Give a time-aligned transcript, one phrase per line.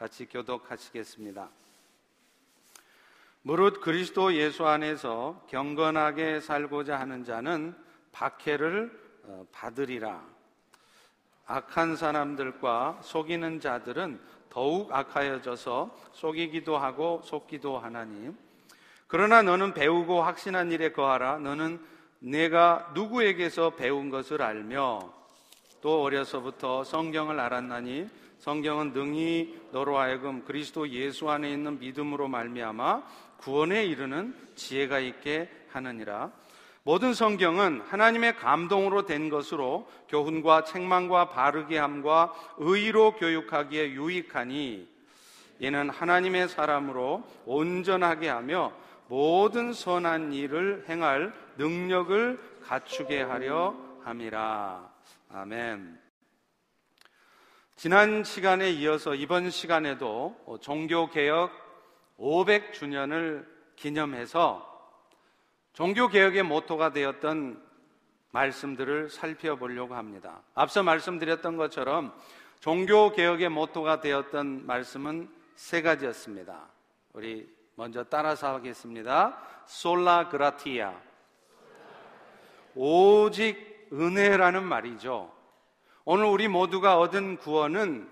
[0.00, 1.50] 같이 교독하시겠습니다.
[3.42, 7.76] 무릇 그리스도 예수 안에서 경건하게 살고자 하는 자는
[8.10, 10.24] 박해를 어, 받으리라.
[11.44, 14.18] 악한 사람들과 속이는 자들은
[14.48, 18.34] 더욱 악하여져서 속이기도 하고 속기도 하나니
[19.06, 21.78] 그러나 너는 배우고 확신한 일에 거하라 너는
[22.20, 25.12] 내가 누구에게서 배운 것을 알며
[25.82, 33.02] 또 어려서부터 성경을 알았나니 성경은 능히 너로 하여금 그리스도 예수 안에 있는 믿음으로 말미암아
[33.36, 36.30] 구원에 이르는 지혜가 있게 하느니라.
[36.82, 44.88] 모든 성경은 하나님의 감동으로 된 것으로 교훈과 책망과 바르게 함과 의로 교육하기에 유익하니
[45.58, 48.72] 이는 하나님의 사람으로 온전하게 하며
[49.08, 54.88] 모든 선한 일을 행할 능력을 갖추게 하려 함이라.
[55.28, 56.09] 아멘.
[57.82, 61.50] 지난 시간에 이어서 이번 시간에도 종교개혁
[62.18, 64.90] 500주년을 기념해서
[65.72, 67.58] 종교개혁의 모토가 되었던
[68.32, 70.42] 말씀들을 살펴보려고 합니다.
[70.54, 72.14] 앞서 말씀드렸던 것처럼
[72.58, 76.66] 종교개혁의 모토가 되었던 말씀은 세 가지였습니다.
[77.14, 79.38] 우리 먼저 따라서 하겠습니다.
[79.64, 81.00] 솔라 그라티아.
[82.74, 85.39] 오직 은혜라는 말이죠.
[86.04, 88.10] 오늘 우리 모두가 얻은 구원은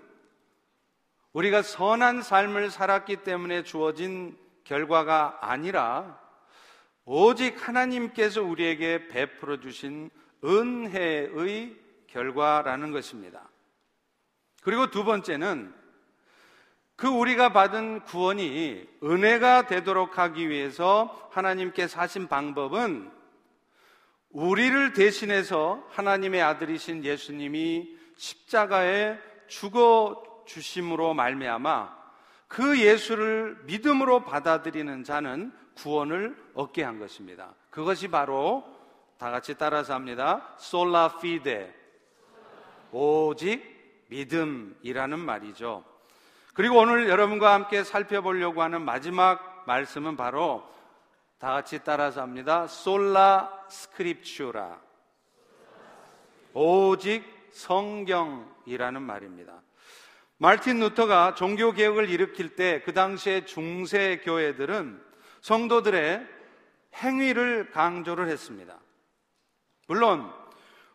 [1.33, 6.19] 우리가 선한 삶을 살았기 때문에 주어진 결과가 아니라
[7.05, 10.11] 오직 하나님께서 우리에게 베풀어 주신
[10.43, 11.75] 은혜의
[12.07, 13.49] 결과라는 것입니다.
[14.61, 15.73] 그리고 두 번째는
[16.95, 23.18] 그 우리가 받은 구원이 은혜가 되도록 하기 위해서 하나님께서 하신 방법은
[24.31, 31.97] 우리를 대신해서 하나님의 아들이신 예수님이 십자가에 죽어 주심으로 말미암아
[32.47, 37.53] 그 예수를 믿음으로 받아들이는 자는 구원을 얻게 한 것입니다.
[37.69, 38.63] 그것이 바로
[39.17, 40.55] 다 같이 따라서 합니다.
[40.57, 41.75] 솔라 피데.
[42.91, 45.83] 오직 믿음이라는 말이죠.
[46.53, 50.67] 그리고 오늘 여러분과 함께 살펴보려고 하는 마지막 말씀은 바로
[51.39, 52.67] 다 같이 따라서 합니다.
[52.67, 54.77] 솔라 스크립츄라.
[56.53, 57.23] 오직
[57.53, 59.61] 성경이라는 말입니다.
[60.37, 65.01] 마틴 루터가 종교 개혁을 일으킬 때 그 당시에 중세 교회들은
[65.41, 66.27] 성도들의
[66.95, 68.77] 행위를 강조를 했습니다.
[69.87, 70.29] 물론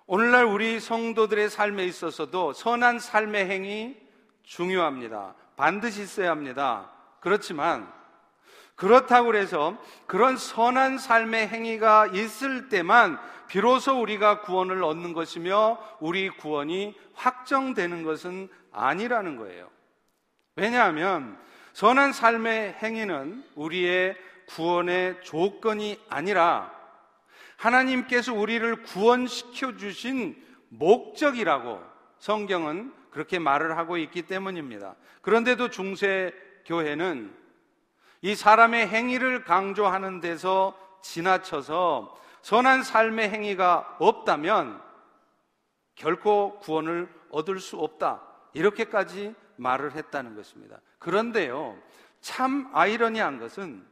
[0.06, 3.96] 오늘날 우리 성도들의 삶에 있어서도 선한 삶의 행위
[4.42, 5.34] 중요합니다.
[5.56, 6.90] 반드시 있어야 합니다.
[7.20, 7.90] 그렇지만
[8.76, 9.76] 그렇다고 해서
[10.06, 18.48] 그런 선한 삶의 행위가 있을 때만 비로소 우리가 구원을 얻는 것이며 우리 구원이 확정되는 것은
[18.72, 19.70] 아니라는 거예요.
[20.56, 21.38] 왜냐하면
[21.72, 26.72] 선한 삶의 행위는 우리의 구원의 조건이 아니라
[27.56, 30.36] 하나님께서 우리를 구원시켜 주신
[30.68, 31.80] 목적이라고
[32.18, 34.96] 성경은 그렇게 말을 하고 있기 때문입니다.
[35.22, 36.32] 그런데도 중세
[36.66, 37.43] 교회는
[38.24, 44.80] 이 사람의 행위를 강조하는 데서 지나쳐서 선한 삶의 행위가 없다면
[45.94, 48.22] 결코 구원을 얻을 수 없다.
[48.54, 50.78] 이렇게까지 말을 했다는 것입니다.
[50.98, 51.76] 그런데요,
[52.22, 53.84] 참 아이러니한 것은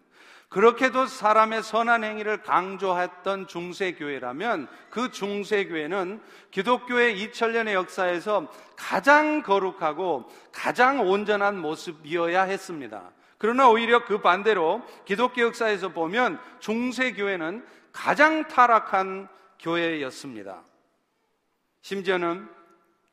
[0.48, 11.59] 그렇게도 사람의 선한 행위를 강조했던 중세교회라면 그 중세교회는 기독교의 2000년의 역사에서 가장 거룩하고 가장 온전한
[11.59, 13.10] 모습이어야 했습니다.
[13.42, 19.26] 그러나 오히려 그 반대로 기독교 역사에서 보면 중세교회는 가장 타락한
[19.58, 20.62] 교회였습니다.
[21.80, 22.48] 심지어는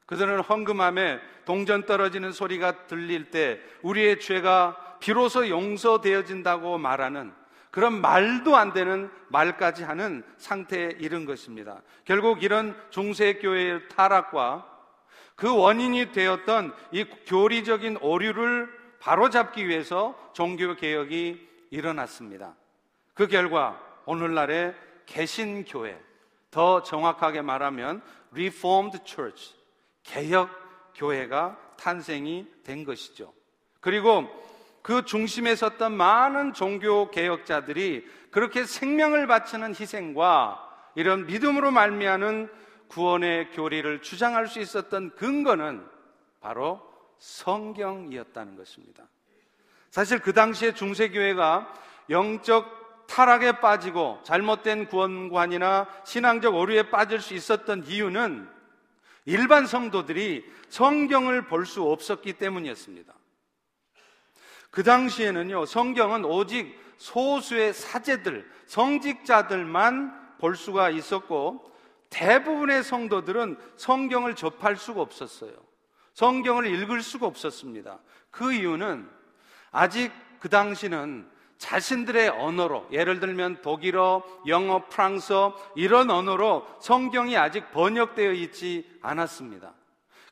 [0.06, 7.34] 그들은 헌금함에 동전 떨어지는 소리가 들릴 때 우리의 죄가 비로소 용서되어진다고 말하는
[7.72, 11.81] 그런 말도 안 되는 말까지 하는 상태에 이른 것입니다.
[12.06, 14.67] 결국 이런 중세교회의 타락과
[15.35, 22.56] 그 원인이 되었던 이 교리적인 오류를 바로잡기 위해서 종교 개혁이 일어났습니다.
[23.14, 24.76] 그 결과 오늘날의
[25.06, 26.00] 개신 교회,
[26.52, 28.02] 더 정확하게 말하면
[28.32, 29.56] Reformed Church,
[30.03, 30.50] 개혁
[30.96, 33.34] 교회가 탄생이 된 것이죠.
[33.79, 34.28] 그리고
[34.82, 42.50] 그 중심에 섰던 많은 종교 개혁자들이 그렇게 생명을 바치는 희생과 이런 믿음으로 말미암은
[42.88, 45.85] 구원의 교리를 주장할 수 있었던 근거는
[46.41, 46.82] 바로
[47.20, 49.08] 성경이었다는 것입니다.
[49.92, 51.74] 사실 그 당시에 중세교회가
[52.10, 58.48] 영적 타락에 빠지고 잘못된 구원관이나 신앙적 오류에 빠질 수 있었던 이유는
[59.26, 63.14] 일반 성도들이 성경을 볼 수 없었기 때문이었습니다.
[64.72, 71.72] 그 당시에는요, 성경은 오직 소수의 사제들, 성직자들만 볼 수가 있었고,
[72.10, 75.69] 대부분의 성도들은 성경을 접할 수가 없었어요.
[76.14, 78.00] 성경을 읽을 수가 없었습니다.
[78.32, 79.09] 그 이유는
[79.72, 88.32] 아직 그 당시는 자신들의 언어로, 예를 들면 독일어, 영어, 프랑스어, 이런 언어로 성경이 아직 번역되어
[88.32, 89.73] 있지 않았습니다.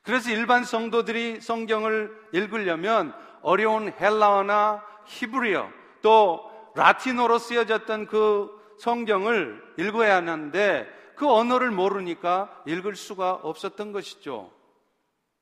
[0.04, 5.70] 그래서 일반 성도들이 성경을 읽으려면 어려운 헬라어나 히브리어,
[6.02, 14.52] 또 라틴어로 쓰여졌던 그 성경을 읽어야 하는데 그 언어를 모르니까 읽을 수가 없었던 것이죠.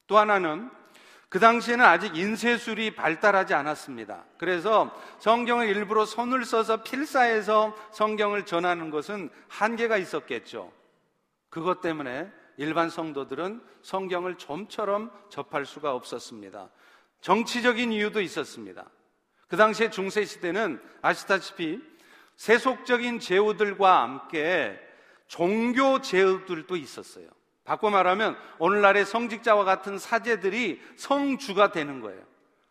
[0.08, 0.70] 또 하나는
[1.30, 4.24] 그 당시에는 아직 인쇄술이 발달하지 않았습니다.
[4.38, 10.72] 그래서 성경을 일부러 손을 써서 필사해서 성경을 전하는 것은 한계가 있었겠죠.
[11.50, 16.70] 그것 때문에 일반 성도들은 성경을 좀처럼 접할 수가 없었습니다.
[17.22, 18.86] 정치적인 이유도 있었습니다.
[19.48, 21.82] 그 당시에 중세 시대는 아시다시피
[22.36, 24.80] 세속적인 제후들과 함께
[25.28, 27.28] 종교 제후들도 있었어요.
[27.66, 32.22] 바꿔 말하면 오늘날의 성직자와 같은 사제들이 성주가 되는 거예요.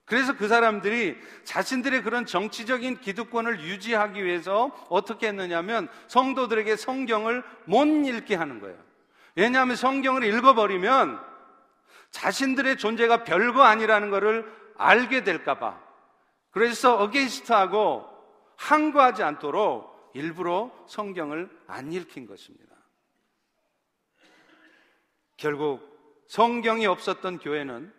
[0.04, 8.34] 그래서 그 사람들이 자신들의 그런 정치적인 기득권을 유지하기 위해서 어떻게 했느냐면 성도들에게 성경을 못 읽게
[8.34, 8.76] 하는 거예요.
[9.34, 11.20] 왜냐하면 성경을 읽어버리면
[12.10, 15.80] 자신들의 존재가 별거 아니라는 것을 알게 될까봐.
[16.50, 18.08] 그래서 어게인스트하고
[18.56, 22.74] 항거하지 않도록 일부러 성경을 안 읽힌 것입니다.
[25.44, 27.92] 결국 성경이 없었던 교회는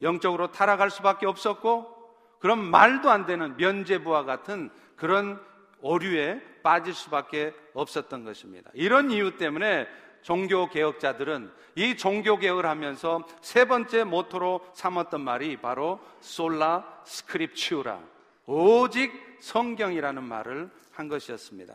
[0.00, 1.92] 영적으로 타락할 수밖에 없었고
[2.38, 5.44] 그런 말도 안 되는 면제부와 같은 그런
[5.80, 8.70] 오류에 빠질 수밖에 없었던 것입니다.
[8.74, 9.88] 이런 이유 때문에
[10.22, 18.00] 종교 개혁자들은 이 종교 개혁을 하면서 세 번째 모토로 삼았던 말이 바로 솔라 스크립츄라
[18.46, 19.10] 오직
[19.40, 21.74] 성경이라는 말을 한 것이었습니다.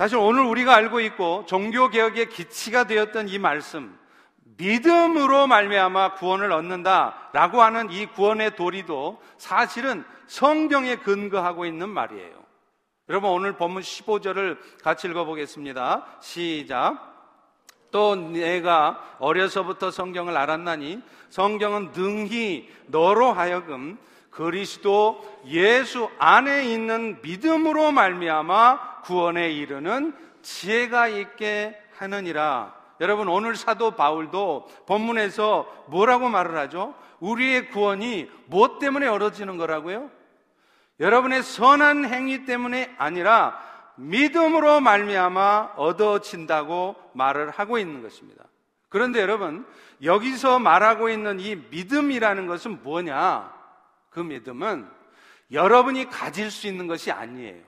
[0.00, 3.98] 사실 오늘 우리가 알고 있고 종교 개혁의 기치가 되었던 이 말씀
[4.56, 12.32] 믿음으로 말미암아 구원을 얻는다라고 하는 이 구원의 도리도 사실은 성경에 근거하고 있는 말이에요.
[13.10, 16.06] 여러분 오늘 본문 15절을 같이 읽어 보겠습니다.
[16.22, 16.96] 시작.
[17.90, 23.98] 또 내가 어려서부터 성경을 알았나니 성경은 능히 너로 하여금
[24.30, 32.74] 그리스도 예수 안에 있는 믿음으로 말미암아 구원에 이르는 지혜가 있게 하느니라.
[33.00, 36.94] 여러분 오늘 사도 바울도 본문에서 뭐라고 말을 하죠?
[37.18, 40.10] 우리의 구원이 무엇 때문에 얻어지는 거라고요?
[41.00, 43.58] 여러분의 선한 행위 때문에 아니라
[43.96, 48.44] 믿음으로 말미암아 얻어진다고 말을 하고 있는 것입니다.
[48.88, 49.66] 그런데 여러분
[50.02, 53.59] 여기서 말하고 있는 이 믿음이라는 것은 뭐냐?
[54.10, 54.86] 그 믿음은
[55.52, 57.62] 여러분이 가질 수 있는 것이 아니에요.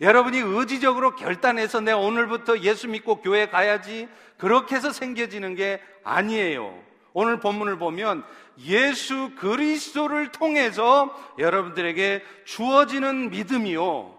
[0.00, 6.82] 여러분이 의지적으로 결단해서 내 오늘부터 예수 믿고 교회 가야지 그렇게 해서 생겨지는 게 아니에요.
[7.12, 8.24] 오늘 본문을 보면
[8.60, 14.18] 예수 그리스도를 통해서 여러분들에게 주어지는 믿음이요.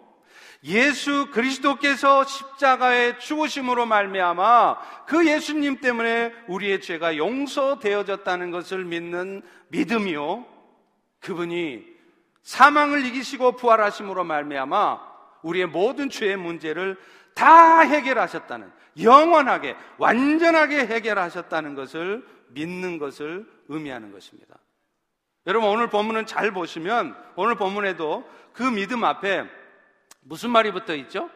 [0.65, 10.52] 예수 그리스도께서 십자가의 죽으심으로 말미암아 그 예수님 때문에 우리의 죄가 용서되어졌다는 것을 믿는 믿음이요.
[11.23, 11.85] 그분이
[12.43, 16.97] 사망을 이기시고 부활하심으로 말미암아 우리의 모든 죄의 문제를
[17.33, 18.71] 다 해결하셨다는
[19.01, 24.55] 영원하게 완전하게 해결하셨다는 것을 믿는 것을 의미하는 것입니다.
[25.47, 29.45] 여러분 오늘 본문은 잘 보시면 오늘 본문에도 그 믿음 앞에
[30.21, 31.29] 무슨 말이 붙어 있죠?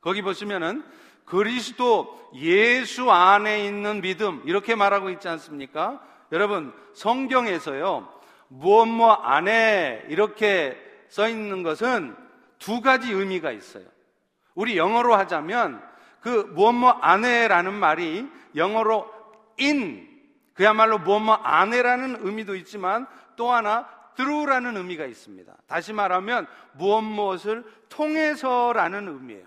[0.00, 0.84] 거기 보시면은
[1.24, 6.02] 그리스도 예수 안에 있는 믿음 이렇게 말하고 있지 않습니까?
[6.32, 8.15] 여러분 성경에서요
[8.48, 10.76] 무엇 뭐 안에 이렇게
[11.08, 12.16] 써 있는 것은
[12.58, 13.84] 두 가지 의미가 있어요.
[14.54, 15.82] 우리 영어로 하자면
[16.20, 19.10] 그 무엇 뭐 안에라는 말이 영어로
[19.60, 20.06] in
[20.54, 25.54] 그야말로 무엇 뭐 안에라는 의미도 있지만 또 하나 through라는 의미가 있습니다.
[25.66, 29.46] 다시 말하면 무엇 무엇을 통해서라는 의미예요.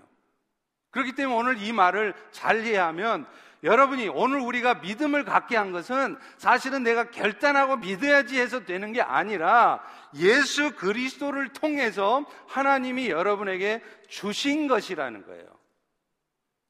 [0.90, 3.26] 그렇기 때문에 오늘 이 말을 잘 이해하면
[3.62, 9.82] 여러분이 오늘 우리가 믿음을 갖게 한 것은 사실은 내가 결단하고 믿어야지 해서 되는 게 아니라
[10.16, 15.44] 예수 그리스도를 통해서 하나님이 여러분에게 주신 것이라는 거예요.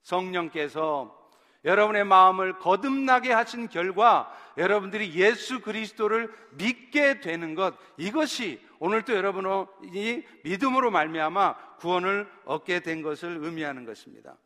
[0.02, 1.16] 성령께서
[1.64, 10.24] 여러분의 마음을 거듭나게 하신 결과 여러분들이 예수 그리스도를 믿게 되는 것 이것이 오늘 또 여러분이
[10.42, 14.36] 믿음으로 말미암아 구원을 얻게 된 것을 의미하는 것입니다.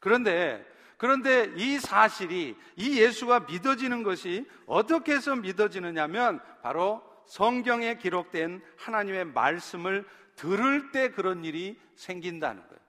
[0.00, 0.66] 그런데
[1.02, 10.06] 그런데 이 사실이 이 예수가 믿어지는 것이 어떻게 해서 믿어지느냐면 바로 성경에 기록된 하나님의 말씀을
[10.36, 12.80] 들을 때 그런 일이 생긴다는 거예요.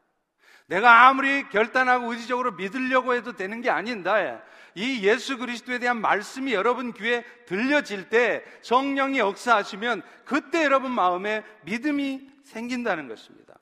[0.68, 4.40] 내가 아무리 결단하고 의지적으로 믿으려고 해도 되는 게 아닌데
[4.76, 12.30] 이 예수 그리스도에 대한 말씀이 여러분 귀에 들려질 때 성령이 역사하시면 그때 여러분 마음에 믿음이
[12.44, 13.58] 생긴다는 것입니다.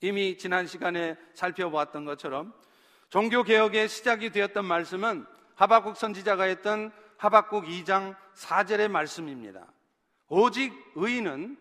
[0.00, 2.54] 이미 지난 시간에 살펴보았던 것처럼
[3.12, 9.66] 종교 개혁의 시작이 되었던 말씀은 하박국 선지자가 했던 하박국 2장 4절의 말씀입니다.
[10.28, 11.58] 오직 의인은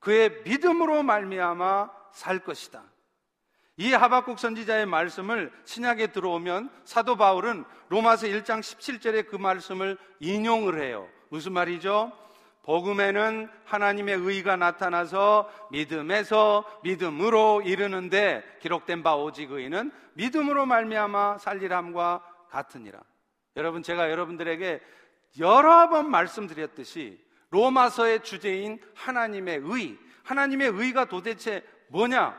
[0.00, 2.82] 그의 믿음으로 말미암아 살 것이다.
[3.76, 11.08] 이 하박국 선지자의 말씀을 신약에 들어오면 사도 바울은 로마서 1장 17절에 그 말씀을 인용을 해요.
[11.28, 12.10] 무슨 말이죠?
[12.68, 23.00] 복음에는 하나님의 의가 나타나서 믿음에서 믿음으로 이르는데 기록된 바 오직 의는 믿음으로 말미암아 살리람과 같으니라.
[23.56, 24.82] 여러분 제가 여러분들에게
[25.38, 32.38] 여러 번 말씀드렸듯이 로마서의 주제인 하나님의 의, 하나님의 의가 도대체 뭐냐?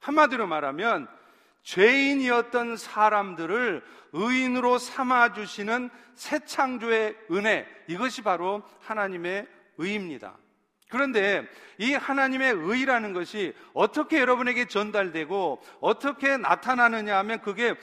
[0.00, 1.06] 한마디로 말하면
[1.62, 9.46] 죄인이었던 사람들을 의인으로 삼아주시는 새 창조의 은혜, 이것이 바로 하나님의
[9.78, 10.36] 의입니다.
[10.90, 17.74] 그런데 이 하나님의 의라는 것이 어떻게 여러분에게 전달되고 어떻게 나타나느냐 하면 그게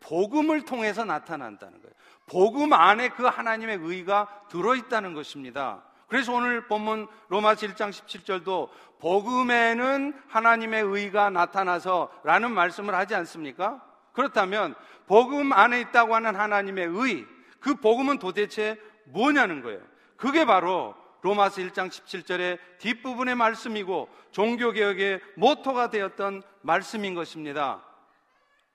[0.00, 1.94] 복음을 통해서 나타난다는 거예요.
[2.26, 5.84] 복음 안에 그 하나님의 의가 들어있다는 것입니다.
[6.08, 8.68] 그래서 오늘 본문 로마서 1장 17절도
[9.00, 13.82] 복음에는 하나님의 의가 나타나서 라는 말씀을 하지 않습니까?
[14.12, 14.74] 그렇다면
[15.06, 17.26] 복음 안에 있다고 하는 하나님의 의,
[17.60, 19.80] 그 복음은 도대체 뭐냐는 거예요.
[20.16, 27.82] 그게 바로 로마서 1장 17절의 뒷부분의 말씀이고 종교개혁의 모토가 되었던 말씀인 것입니다.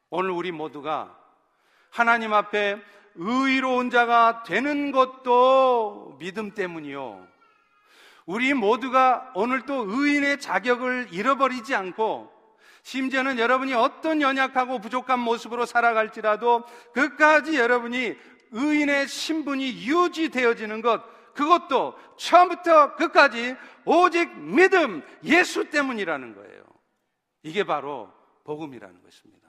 [0.10, 1.18] 오늘 우리 모두가
[1.90, 2.82] 하나님 앞에
[3.16, 7.28] 의로운 자가 되는 것도 믿음 때문이요.
[8.26, 12.32] 우리 모두가 오늘 또 의인의 자격을 잃어버리지 않고
[12.84, 16.64] 심지어는 여러분이 어떤 연약하고 부족한 모습으로 살아갈지라도
[16.94, 18.16] 끝까지 여러분이
[18.52, 21.02] 의인의 신분이 유지되어지는 것
[21.34, 26.64] 그것도 처음부터 끝까지 오직 믿음 예수 때문이라는 거예요.
[27.44, 28.12] 이게 바로
[28.44, 29.48] 복음이라는 것입니다.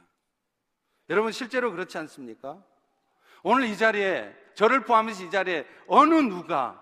[1.08, 2.62] 여러분 실제로 그렇지 않습니까?
[3.42, 6.80] 오늘 이 자리에 저를 포함해서 이 자리에 어느 누가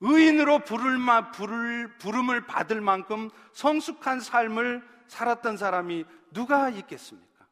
[0.00, 0.98] 의인으로 부를,
[1.32, 7.46] 부를, 부름을 받을 만큼 성숙한 삶을 살았던 사람이 누가 있겠습니까?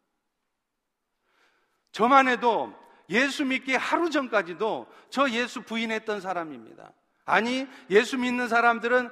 [1.93, 2.73] 저만 해도
[3.09, 6.93] 예수 믿기 하루 전까지도 저 예수 부인했던 사람입니다.
[7.27, 9.11] 아니, 예수 믿는 사람들은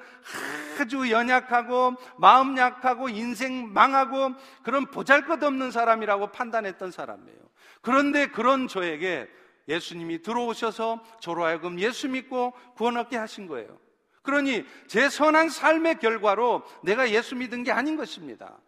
[0.80, 7.38] 아주 연약하고 마음 약하고 인생 망하고 그런 보잘 것 없는 사람이라고 판단했던 사람이에요.
[7.82, 9.28] 그런데 그런 저에게
[9.68, 13.78] 예수님이 들어오셔서 저로 하여금 예수 믿고 구원 얻게 하신 거예요.
[14.22, 18.58] 그러니 제 선한 삶의 결과로 내가 예수 믿은 게 아닌 것입니다.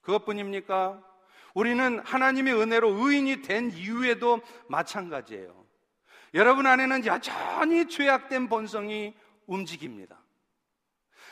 [0.00, 1.00] 그것뿐입니까?
[1.54, 5.65] 우리는 하나님의 은혜로 의인이 된 이후에도 마찬가지예요.
[6.34, 9.14] 여러분 안에는 여전히 죄악된 본성이
[9.46, 10.18] 움직입니다.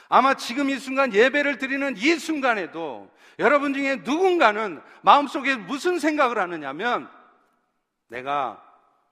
[0.09, 7.09] 아마 지금 이 순간 예배를 드리는 이 순간에도 여러분 중에 누군가는 마음속에 무슨 생각을 하느냐면
[8.09, 8.63] 내가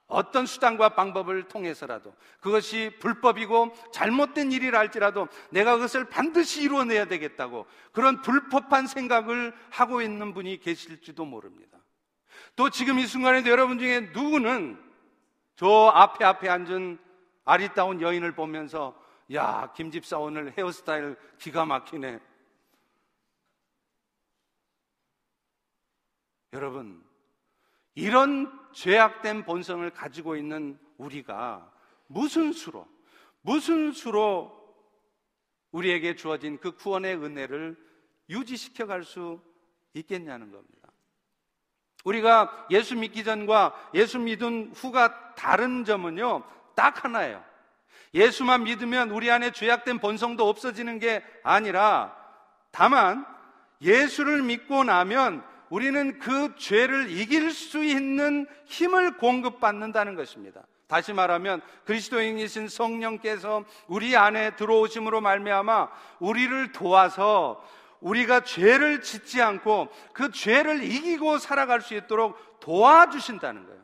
[0.07, 8.21] 어떤 수단과 방법을 통해서라도 그것이 불법이고 잘못된 일이라 할지라도 내가 그것을 반드시 이루어내야 되겠다고 그런
[8.21, 11.79] 불법한 생각을 하고 있는 분이 계실지도 모릅니다.
[12.55, 14.92] 또 지금 이 순간에도 여러분 중에 누구는
[15.55, 16.99] 저 앞에 앞에 앉은
[17.45, 18.99] 아리따운 여인을 보면서
[19.33, 22.19] 야, 김 집사 오늘 헤어스타일 기가 막히네.
[26.53, 27.03] 여러분,
[27.95, 31.71] 이런 죄악된 본성을 가지고 있는 우리가
[32.07, 32.87] 무슨 수로,
[33.41, 34.63] 무슨 수로
[35.71, 37.75] 우리에게 주어진 그 구원의 은혜를
[38.29, 39.41] 유지시켜 갈 수
[39.93, 40.82] 있겠냐는 겁니다.
[42.03, 46.43] 우리가 예수 믿기 전과 예수 믿은 후가 다른 점은요,
[46.75, 47.43] 딱 하나예요.
[48.13, 52.15] 예수만 믿으면 우리 안에 죄악된 본성도 없어지는 게 아니라
[52.71, 53.25] 다만
[53.81, 60.61] 예수를 믿고 나면 우리는 그 죄를 이길 수 있는 힘을 공급받는다는 것입니다.
[60.87, 67.63] 다시 말하면 그리스도인이신 성령께서 우리 안에 들어오심으로 말미암아 우리를 도와서
[68.03, 73.83] 우리가 죄를 짓지 않고 그 죄를 이기고 살아갈 수 있도록 도와주신다는 거예요.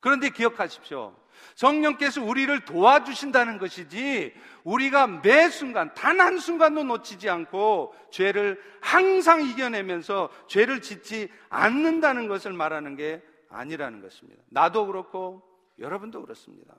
[0.00, 1.16] 그런데 기억하십시오.
[1.56, 4.32] 성령께서 우리를 도와주신다는 것이지
[4.64, 12.52] 우리가 매 순간 단 한 순간도 놓치지 않고 죄를 항상 이겨내면서 죄를 짓지 않는다는 것을
[12.52, 14.42] 말하는 게 아니라는 것입니다.
[14.50, 15.42] 나도 그렇고
[15.78, 16.74] 여러분도 그렇습니다.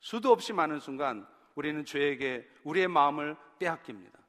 [0.00, 4.23] 수도 없이 많은 순간 우리는 죄에게 우리의 마음을 빼앗깁니다.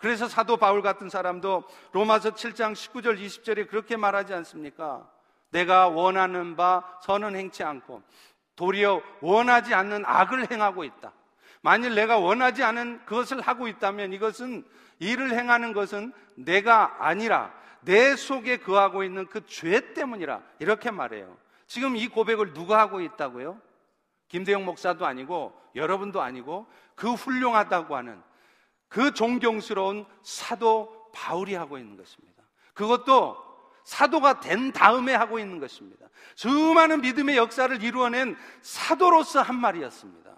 [0.00, 5.06] 그래서 사도 바울 같은 사람도 로마서 7장 19절 20절에 그렇게 말하지 않습니까?
[5.50, 8.02] 내가 원하는 바 선은 행치 않고
[8.56, 11.12] 도리어 원하지 않는 악을 행하고 있다.
[11.60, 14.64] 만일 내가 원하지 않은 그것을 하고 있다면 이것은
[15.00, 17.52] 일을 행하는 것은 내가 아니라
[17.82, 21.36] 내 속에 거하고 있는 그 죄 때문이라 이렇게 말해요.
[21.66, 23.60] 지금 이 고백을 누가 하고 있다고요?
[24.28, 28.22] 김대영 목사도 아니고 여러분도 아니고 그 훌륭하다고 하는
[28.90, 32.42] 그 존경스러운 사도 바울이 하고 있는 것입니다.
[32.74, 33.36] 그것도
[33.84, 36.08] 사도가 된 다음에 하고 있는 것입니다.
[36.34, 40.36] 수많은 믿음의 역사를 이루어낸 사도로서 한 말이었습니다.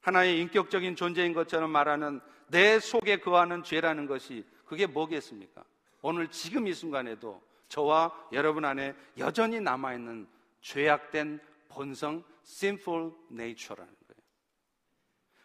[0.00, 5.64] 하나의 인격적인 존재인 것처럼 말하는 내 속에 거하는 죄라는 것이 그게 뭐겠습니까?
[6.02, 10.26] 오늘 지금 이 순간에도 저와 여러분 안에 여전히 남아있는
[10.60, 14.03] 죄악된 본성, sinful nature라는.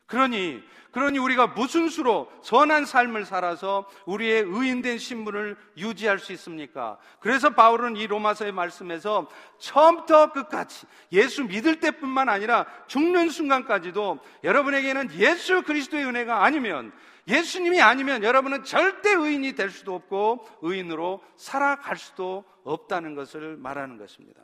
[0.09, 0.61] 그러니,
[0.91, 6.97] 그러니 우리가 무슨 수로 선한 삶을 살아서 우리의 의인된 신분을 유지할 수 있습니까?
[7.19, 15.61] 그래서 바울은 이 로마서의 말씀에서 처음부터 끝까지 예수 믿을 때뿐만 아니라 죽는 순간까지도 여러분에게는 예수
[15.61, 16.91] 그리스도의 은혜가 아니면
[17.27, 24.41] 예수님이 아니면 여러분은 절대 의인이 될 수도 없고 의인으로 살아갈 수도 없다는 것을 말하는 것입니다.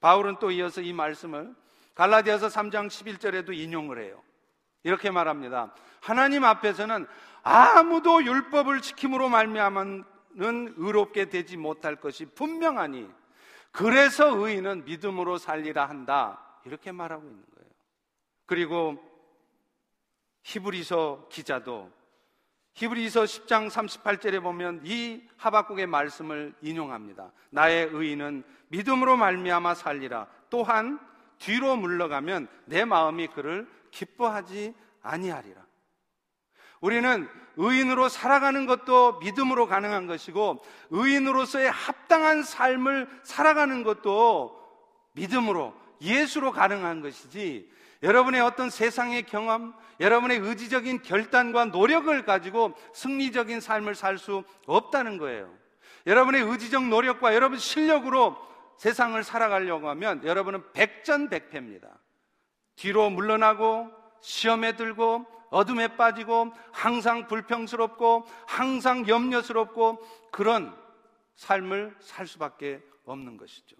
[0.00, 1.54] 바울은 또 이어서 이 말씀을
[1.94, 4.22] 갈라디아서 3장 11절에도 인용을 해요.
[4.86, 5.74] 이렇게 말합니다.
[6.00, 7.08] 하나님 앞에서는
[7.42, 10.04] 아무도 율법을 지킴으로 말미암은
[10.36, 13.10] 의롭게 되지 못할 것이 분명하니
[13.72, 16.40] 그래서 의인은 믿음으로 살리라 한다.
[16.64, 17.70] 이렇게 말하고 있는 거예요.
[18.46, 18.96] 그리고
[20.44, 21.90] 히브리서 기자도
[22.74, 27.32] 히브리서 10장 38절에 보면 이 하박국의 말씀을 인용합니다.
[27.50, 30.28] 나의 의인은 믿음으로 말미암아 살리라.
[30.48, 31.00] 또한
[31.38, 35.64] 뒤로 물러가면 내 마음이 그를 기뻐하지 아니하리라.
[36.80, 44.60] 우리는 의인으로 살아가는 것도 믿음으로 가능한 것이고 의인으로서의 합당한 삶을 살아가는 것도
[45.12, 47.70] 믿음으로 예수로 가능한 것이지
[48.02, 55.52] 여러분의 어떤 세상의 경험, 여러분의 의지적인 결단과 노력을 가지고 승리적인 삶을 살 수 없다는 거예요.
[56.06, 58.36] 여러분의 의지적 노력과 여러분 실력으로
[58.76, 61.88] 세상을 살아가려고 하면 여러분은 백전백패입니다.
[62.76, 69.98] 뒤로 물러나고 시험에 들고 어둠에 빠지고 항상 불평스럽고 항상 염려스럽고
[70.30, 70.76] 그런
[71.34, 73.76] 삶을 살 수밖에 없는 것이죠.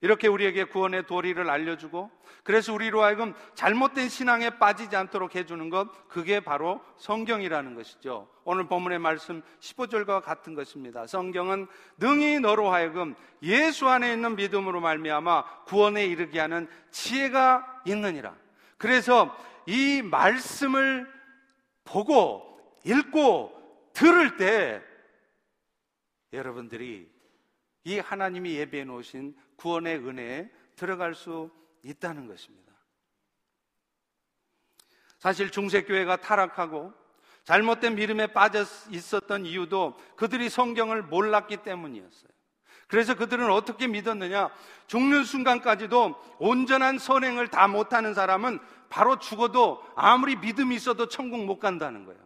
[0.00, 2.10] 이렇게 우리에게 구원의 도리를 알려주고
[2.44, 8.28] 그래서 우리로 하여금 잘못된 신앙에 빠지지 않도록 해주는 것 그게 바로 성경이라는 것이죠.
[8.44, 11.06] 오늘 본문의 말씀 15절과 같은 것입니다.
[11.06, 11.66] 성경은
[11.98, 18.34] 능히 너로 하여금 예수 안에 있는 믿음으로 말미암아 구원에 이르게 하는 지혜가 있느니라.
[18.76, 21.06] 그래서 이 말씀을
[21.84, 24.80] 보고 읽고 들을 때
[26.32, 27.10] 여러분들이
[27.88, 31.50] 이 하나님이 예배해 놓으신 구원의 은혜에 들어갈 수
[31.82, 32.70] 있다는 것입니다.
[35.18, 36.92] 사실 중세교회가 타락하고
[37.44, 42.28] 잘못된 믿음에 빠져 있었던 이유도 그들이 성경을 몰랐기 때문이었어요.
[42.88, 44.50] 그래서 그들은 어떻게 믿었느냐?
[44.86, 48.58] 죽는 순간까지도 온전한 선행을 다 못하는 사람은
[48.90, 52.20] 바로 죽어도 아무리 믿음이 있어도 천국 못 간다는 거예요.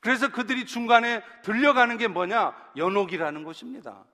[0.00, 2.52] 그래서 그들이 중간에 들려가는 게 뭐냐?
[2.76, 4.04] 연옥이라는 것입니다.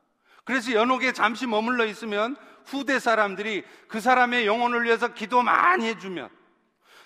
[0.51, 6.29] 그래서 연옥에 잠시 머물러 있으면 후대 사람들이 그 사람의 영혼을 위해서 기도 많이 해주면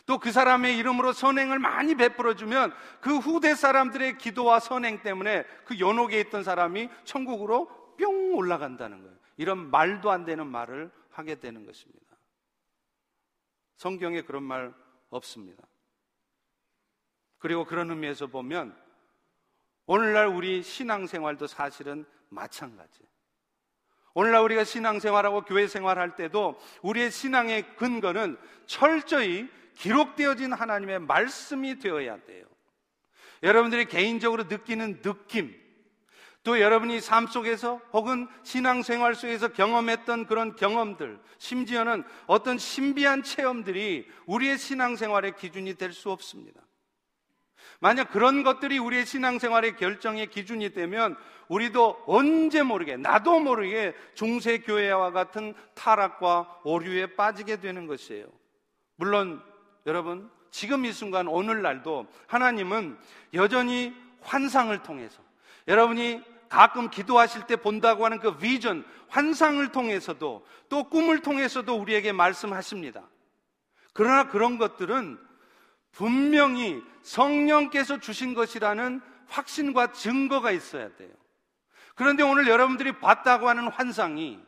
[0.06, 6.20] 또 그 사람의 이름으로 선행을 많이 베풀어주면 그 후대 사람들의 기도와 선행 때문에 그 연옥에
[6.20, 9.14] 있던 사람이 천국으로 뿅 올라간다는 거예요.
[9.36, 12.16] 이런 말도 안 되는 말을 하게 되는 것입니다.
[13.76, 14.72] 성경에 그런 말
[15.10, 15.62] 없습니다.
[17.36, 18.74] 그리고 그런 의미에서 보면
[19.84, 23.13] 오늘날 우리 신앙생활도 사실은 마찬가지예요.
[24.14, 32.46] 오늘날 우리가 신앙생활하고 교회 생활할 때도 우리의 신앙의 근거는 철저히 기록되어진 하나님의 말씀이 되어야 돼요.
[33.42, 35.54] 여러분들이 개인적으로 느끼는 느낌,
[36.44, 44.58] 또 여러분이 삶 속에서 혹은 신앙생활 속에서 경험했던 그런 경험들, 심지어는 어떤 신비한 체험들이 우리의
[44.58, 46.60] 신앙생활의 기준이 될 수 없습니다.
[47.84, 51.18] 만약 그런 것들이 우리의 신앙생활의 결정의 기준이 되면
[51.48, 58.24] 우리도 언제 모르게 나도 모르게 중세교회와 같은 타락과 오류에 빠지게 되는 것이에요.
[58.96, 59.42] 물론
[59.84, 62.96] 여러분 지금 이 순간 오늘날도 하나님은
[63.34, 65.20] 여전히 환상을 통해서
[65.68, 73.02] 여러분이 가끔 기도하실 때 본다고 하는 그 비전, 환상을 통해서도 또 꿈을 통해서도 우리에게 말씀하십니다.
[73.92, 75.18] 그러나 그런 것들은
[75.94, 81.10] 분명히 성령께서 주신 것이라는 확신과 증거가 있어야 돼요.
[81.94, 84.38] 그런데 오늘 여러분들이 봤다고 하는 환상이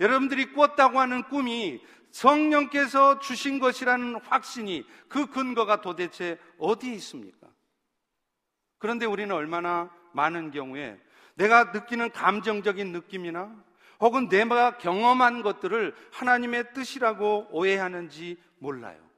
[0.00, 7.46] 여러분들이 꿨다고 하는 꿈이 성령께서 주신 것이라는 확신이 그 근거가 도대체 어디에 있습니까?
[8.78, 10.98] 그런데 우리는 얼마나 많은 경우에
[11.34, 13.54] 내가 느끼는 감정적인 느낌이나
[14.00, 19.11] 혹은 내가 경험한 것들을 하나님의 뜻이라고 오해하는지 몰라요.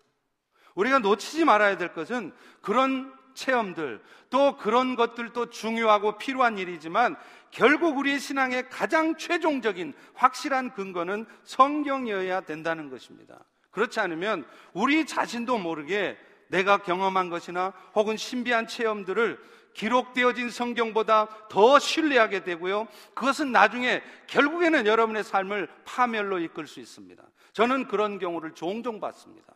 [0.75, 7.17] 우리가 놓치지 말아야 될 것은 그런 체험들, 또 그런 것들도 중요하고 필요한 일이지만
[7.51, 13.39] 결국 우리의 신앙의 가장 최종적인 확실한 근거는 성경이어야 된다는 것입니다.
[13.71, 16.17] 그렇지 않으면 우리 자신도 모르게
[16.49, 19.39] 내가 경험한 것이나 혹은 신비한 체험들을
[19.73, 22.87] 기록되어진 성경보다 더 신뢰하게 되고요.
[23.15, 27.23] 그것은 나중에 결국에는 여러분의 삶을 파멸로 이끌 수 있습니다.
[27.53, 29.53] 저는 그런 경우를 종종 봤습니다.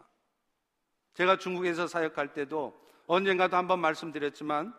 [1.19, 4.73] 제가 중국에서 사역할 때도 언젠가도 한번 말씀드렸지만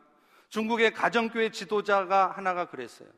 [0.47, 3.09] 중국의 가정교회 지도자가 하나가 그랬어요.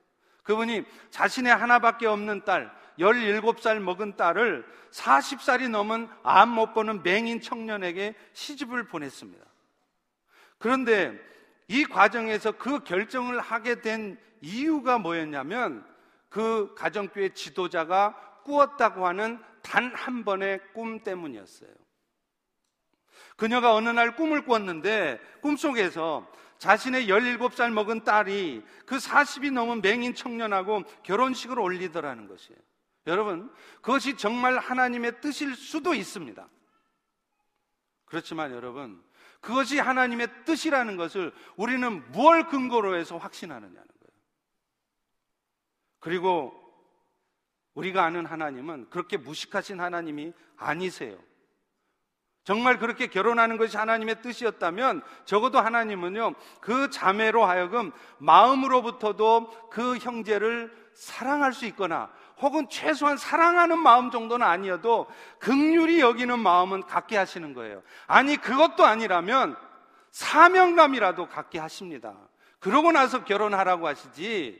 [0.41, 8.15] 그분이 자신의 하나밖에 없는 딸, 17살 먹은 딸을 40살이 넘은 암 못 보는 맹인 청년에게
[8.34, 9.45] 시집을 보냈습니다.
[10.57, 11.15] 그런데
[11.67, 15.86] 이 과정에서 그 결정을 하게 된 이유가 뭐였냐면
[16.27, 21.69] 그 가정교회 지도자가 꾸었다고 하는 단 한 번의 꿈 때문이었어요.
[23.36, 30.84] 그녀가 어느 날 꿈을 꾸었는데 꿈속에서 자신의 17살 먹은 딸이 그 40이 넘은 맹인 청년하고
[31.03, 32.60] 결혼식을 올리더라는 것이에요.
[33.07, 36.47] 여러분, 그것이 정말 하나님의 뜻일 수도 있습니다.
[38.05, 39.03] 그렇지만 여러분,
[39.39, 44.13] 그것이 하나님의 뜻이라는 것을 우리는 무엇 근거로 해서 확신하느냐는 거예요.
[45.99, 46.53] 그리고
[47.73, 51.17] 우리가 아는 하나님은 그렇게 무식하신 하나님이 아니세요.
[52.43, 61.54] 정말 그렇게 결혼하는 것이 하나님의 뜻이었다면 적어도 하나님은요, 그 자매로 하여금 마음으로부터도 그 형제를 사랑할
[61.54, 65.08] 수 있거나 혹은 최소한 사랑하는 마음 정도는 아니어도
[65.39, 67.84] 극률이 여기는 마음은 갖게 하시는 거예요.
[68.08, 69.56] 아니, 그것도 아니라면
[70.10, 72.15] 사명감이라도 갖게 하십니다.
[72.60, 74.60] 그러고 나서 결혼하라고 하시지,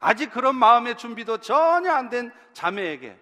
[0.00, 3.18] 아직 그런 마음의 준비도 전혀 안 된 자매에게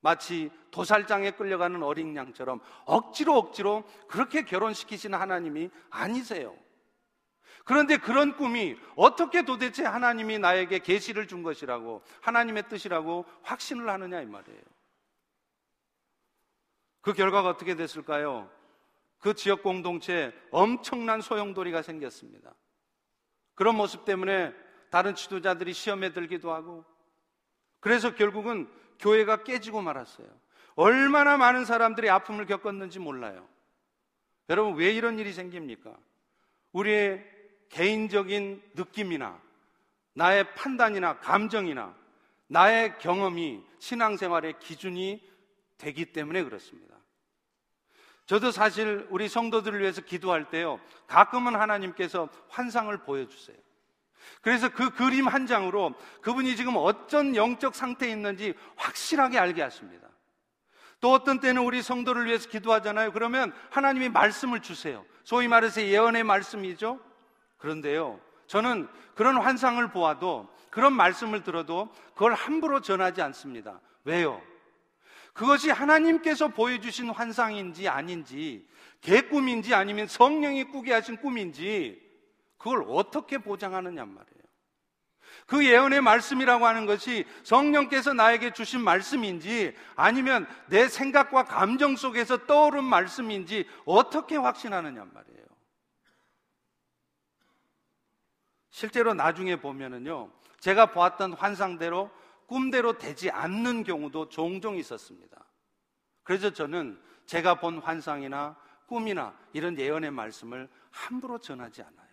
[0.00, 6.56] 마치 도살장에 끌려가는 어린 양처럼 억지로 억지로 그렇게 결혼시키시는 하나님이 아니세요.
[7.64, 14.26] 그런데 그런 꿈이 어떻게 도대체 하나님이 나에게 계시를 준 것이라고 하나님의 뜻이라고 확신을 하느냐 이
[14.26, 14.62] 말이에요.
[17.02, 18.50] 그 결과가 어떻게 됐을까요?
[19.18, 22.54] 그 지역 공동체에 엄청난 소용돌이가 생겼습니다.
[23.54, 24.54] 그런 모습 때문에
[24.90, 26.84] 다른 지도자들이 시험에 들기도 하고
[27.80, 30.26] 그래서 결국은 교회가 깨지고 말았어요.
[30.78, 33.48] 얼마나 많은 사람들이 아픔을 겪었는지 몰라요.
[34.48, 35.92] 여러분, 왜 이런 일이 생깁니까?
[36.70, 37.28] 우리의
[37.68, 39.40] 개인적인 느낌이나
[40.12, 41.96] 나의 판단이나 감정이나
[42.46, 45.20] 나의 경험이 신앙생활의 기준이
[45.78, 46.94] 되기 때문에 그렇습니다.
[48.26, 53.56] 저도 사실 우리 성도들을 위해서 기도할 때요, 가끔은 하나님께서 환상을 보여주세요.
[54.42, 60.08] 그래서 그 그림 한 장으로 그분이 지금 어떤 영적 상태에 있는지 확실하게 알게 하십니다.
[61.00, 63.12] 또 어떤 때는 우리 성도를 위해서 기도하잖아요.
[63.12, 65.04] 그러면 하나님이 말씀을 주세요.
[65.24, 67.00] 소위 말해서 예언의 말씀이죠.
[67.58, 73.80] 그런데요, 저는 그런 환상을 보아도 그런 말씀을 들어도 그걸 함부로 전하지 않습니다.
[74.04, 74.40] 왜요?
[75.32, 78.66] 그것이 하나님께서 보여주신 환상인지 아닌지,
[79.00, 82.02] 개꿈인지 아니면 성령이 꾸게 하신 꿈인지,
[82.56, 84.37] 그걸 어떻게 보장하느냐 말이에요.
[85.46, 92.84] 그 예언의 말씀이라고 하는 것이 성령께서 나에게 주신 말씀인지 아니면 내 생각과 감정 속에서 떠오른
[92.84, 95.46] 말씀인지 어떻게 확신하느냐 말이에요.
[98.70, 102.10] 실제로 나중에 보면은요, 제가 보았던 환상대로
[102.46, 105.44] 꿈대로 되지 않는 경우도 종종 있었습니다.
[106.22, 112.07] 그래서 저는 제가 본 환상이나 꿈이나 이런 예언의 말씀을 함부로 전하지 않아요.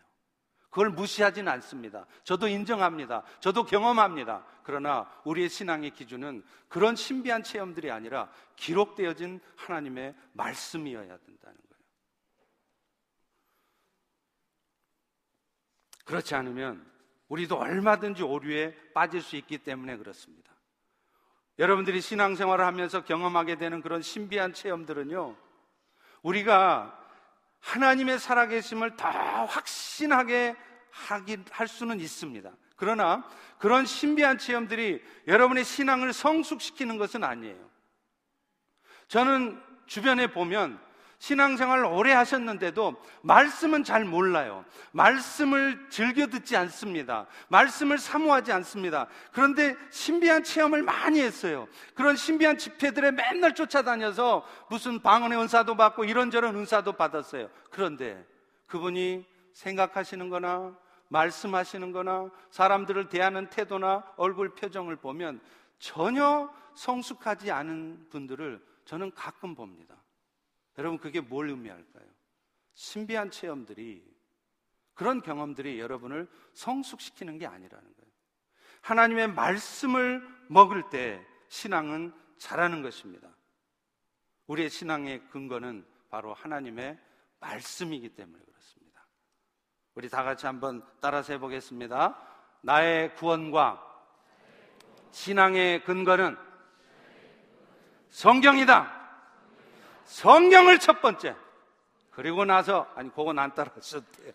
[0.76, 2.06] 그걸 무시하지는 않습니다.
[2.26, 3.24] 저도 인정합니다.
[3.40, 4.46] 저도 경험합니다.
[4.62, 11.84] 그러나 우리의 신앙의 기준은 그런 신비한 체험들이 아니라 기록되어진 하나님의 말씀이어야 된다는 거예요.
[16.04, 16.86] 그렇지 않으면
[17.30, 20.52] 우리도 얼마든지 오류에 빠질 수 있기 때문에 그렇습니다.
[21.58, 25.38] 여러분들이 신앙생활을 하면서 경험하게 되는 그런 신비한 체험들은요,
[26.22, 27.05] 우리가
[27.66, 30.56] 하나님의 살아계심을 더 확신하게
[30.92, 32.52] 하긴 할 수는 있습니다.
[32.76, 37.70] 그러나 그런 신비한 체험들이 여러분의 신앙을 성숙시키는 것은 아니에요.
[39.08, 40.80] 저는 주변에 보면
[41.26, 44.64] 신앙생활 오래 하셨는데도 말씀은 잘 몰라요.
[44.92, 47.26] 말씀을 즐겨 듣지 않습니다.
[47.48, 49.08] 말씀을 사모하지 않습니다.
[49.32, 51.68] 그런데 신비한 체험을 많이 했어요.
[51.96, 57.50] 그런 신비한 집회들에 맨날 쫓아다녀서 무슨 방언의 은사도 받고 이런저런 은사도 받았어요.
[57.72, 58.24] 그런데
[58.68, 65.42] 그분이 생각하시는 거나 말씀하시는 거나 사람들을 대하는 태도나 얼굴 표정을 보면
[65.80, 69.96] 전혀 성숙하지 않은 분들을 저는 가끔 봅니다.
[70.78, 72.06] 여러분, 그게 뭘 의미할까요?
[72.74, 74.04] 신비한 체험들이,
[74.94, 78.12] 그런 경험들이 여러분을 성숙시키는 게 아니라는 거예요.
[78.82, 83.30] 하나님의 말씀을 먹을 때 신앙은 자라는 것입니다.
[84.48, 87.00] 우리의 신앙의 근거는 바로 하나님의
[87.40, 89.08] 말씀이기 때문에 그렇습니다.
[89.96, 92.18] 우리 다 같이 한번 따라서 해보겠습니다.
[92.62, 93.82] 나의 구원과
[95.12, 96.38] 신앙의 근거는
[98.10, 98.95] 성경이다.
[100.06, 101.36] 성경을 첫 번째.
[102.12, 104.34] 그리고 나서, 아니, 그건 안 따라하셔도 돼요.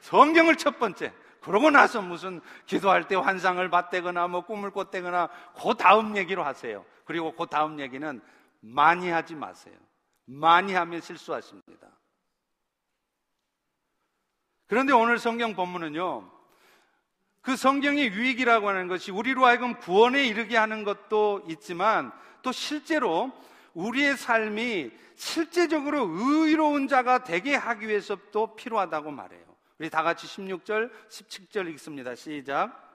[0.00, 1.12] 성경을 첫 번째.
[1.40, 5.28] 그러고 나서 무슨 기도할 때 환상을 봤대거나 뭐 꿈을 꿨대거나
[5.60, 6.84] 그 다음 얘기로 하세요.
[7.04, 8.20] 그리고 그 다음 얘기는
[8.60, 9.74] 많이 하지 마세요.
[10.26, 11.88] 많이 하면 실수하십니다.
[14.66, 16.30] 그런데 오늘 성경 본문은요,
[17.40, 23.32] 그 성경의 유익이라고 하는 것이 우리로 하여금 구원에 이르게 하는 것도 있지만 또 실제로
[23.74, 29.42] 우리의 삶이 실제적으로 의로운 자가 되게 하기 위해서도 필요하다고 말해요.
[29.78, 32.14] 우리 다 같이 16절, 17절 읽습니다.
[32.14, 32.90] 시작.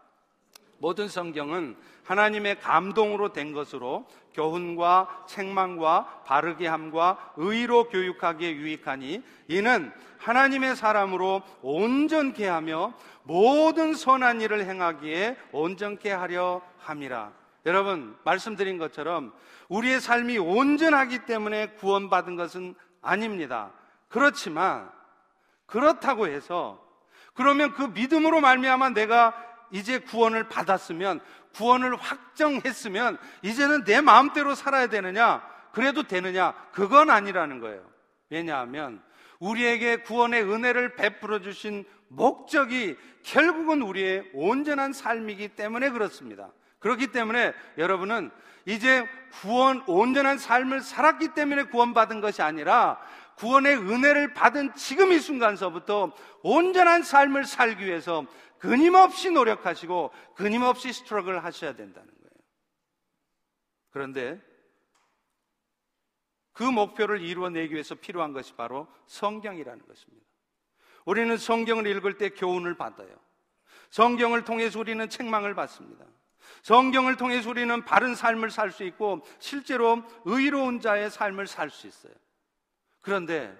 [0.77, 10.75] 모든 성경은 하나님의 감동으로 된 것으로 교훈과 책망과 바르게 함과 의로 교육하기에 유익하니 이는 하나님의
[10.75, 17.44] 사람으로 온전케 하며 모든 선한 일을 행하기에 온전케 하려 함이라.
[17.65, 19.34] 여러분, 말씀드린 것처럼
[19.69, 23.71] 우리의 삶이 온전하기 때문에 구원받은 것은 아닙니다.
[24.08, 24.89] 그렇지만
[25.65, 26.84] 그렇다고 해서
[27.34, 29.36] 그러면 그 믿음으로 말미암아 내가
[29.71, 31.19] 이제 구원을 받았으면
[31.56, 35.41] 구원을 확정했으면 이제는 내 마음대로 살아야 되느냐?
[35.71, 36.54] 그래도 되느냐?
[36.71, 37.84] 그건 아니라는 거예요.
[38.30, 39.01] 왜냐하면
[39.39, 46.51] 우리에게 구원의 은혜를 베풀어 주신 목적이 결국은 우리의 온전한 삶이기 때문에 그렇습니다.
[46.79, 48.31] 그렇기 때문에 여러분은
[48.65, 49.07] 이제
[49.41, 52.99] 구원, 온전한 삶을 살았기 때문에 구원받은 것이 아니라
[53.38, 58.25] 구원의 은혜를 받은 지금 이 순간서부터 온전한 삶을 살기 위해서
[58.59, 62.31] 끊임없이 노력하시고 끊임없이 스트럭을 하셔야 된다는 거예요.
[63.91, 64.41] 그런데
[66.53, 70.25] 그 목표를 이루어내기 위해서 필요한 것이 바로 성경이라는 것입니다.
[71.05, 73.13] 우리는 성경을 읽을 때 교훈을 받아요.
[73.91, 76.05] 성경을 통해서 우리는 책망을 받습니다.
[76.63, 82.13] 성경을 통해서 우리는 바른 삶을 살 수 있고 실제로 의로운 자의 삶을 살 수 있어요.
[83.01, 83.55] 그런데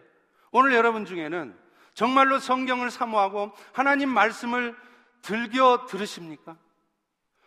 [0.52, 1.56] 오늘 여러분 중에는
[1.94, 4.76] 정말로 성경을 사모하고 하나님 말씀을
[5.22, 6.58] 들겨 들으십니까?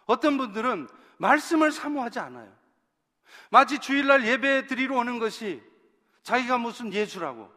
[0.06, 2.52] 어떤 분들은 말씀을 사모하지 않아요.
[3.50, 5.62] 마치 주일날 예배 드리러 오는 것이
[6.22, 7.52] 자기가 무슨 예수라고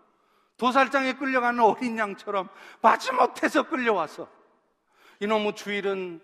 [0.58, 2.50] 도살장에 끌려가는 어린 양처럼
[2.82, 4.28] 마지못해서 끌려와서
[5.20, 6.22] 이놈의 주일은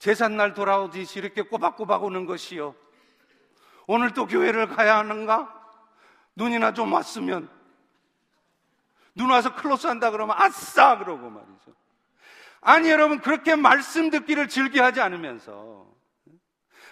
[0.00, 2.74] 제삿날 돌아오듯이 이렇게 꼬박꼬박 오는 것이요.
[3.86, 5.56] 오늘 또 교회를 가야 하는가?
[6.34, 7.50] 눈이나 좀 왔으면
[9.14, 11.74] 눈 와서 클로스 한다 그러면 아싸 그러고 말이죠.
[12.62, 15.86] 아니 여러분 그렇게 말씀 듣기를 즐겨하지 않으면서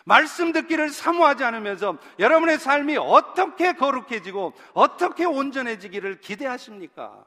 [0.05, 7.25] 말씀 듣기를 사모하지 않으면서 여러분의 삶이 어떻게 거룩해지고 어떻게 온전해지기를 기대하십니까?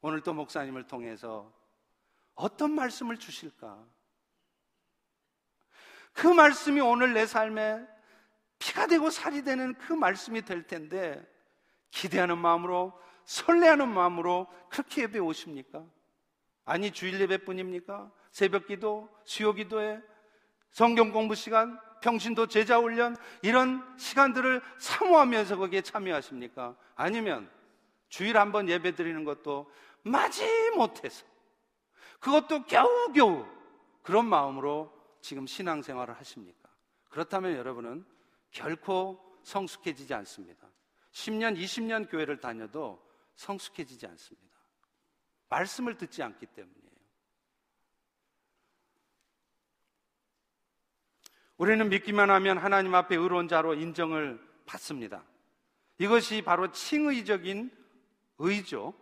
[0.00, 1.52] 오늘 또 목사님을 통해서
[2.34, 3.78] 어떤 말씀을 주실까?
[6.18, 7.80] 그 말씀이 오늘 내 삶에
[8.58, 11.24] 피가 되고 살이 되는 그 말씀이 될 텐데
[11.92, 12.92] 기대하는 마음으로
[13.24, 15.84] 설레하는 마음으로 그렇게 예배 오십니까?
[16.64, 18.10] 아니 주일 예배뿐입니까?
[18.32, 20.00] 새벽 기도, 수요 기도에
[20.72, 26.74] 성경 공부 시간, 평신도 제자 훈련 이런 시간들을 사모하면서 거기에 참여하십니까?
[26.96, 27.48] 아니면
[28.08, 29.70] 주일 한번 예배 드리는 것도
[30.02, 31.24] 마지 못해서
[32.18, 33.46] 그것도 겨우겨우
[34.02, 34.97] 그런 마음으로
[35.28, 36.70] 지금 신앙생활을 하십니까?
[37.10, 38.02] 그렇다면 여러분은
[38.50, 40.66] 결코 성숙해지지 않습니다.
[41.12, 44.58] 10년, 20년 교회를 다녀도 성숙해지지 않습니다.
[45.50, 46.88] 말씀을 듣지 않기 때문이에요.
[51.58, 55.26] 우리는 믿기만 하면 하나님 앞에 의로운 자로 인정을 받습니다.
[55.98, 57.70] 이것이 바로 칭의적인
[58.38, 58.94] 의죠.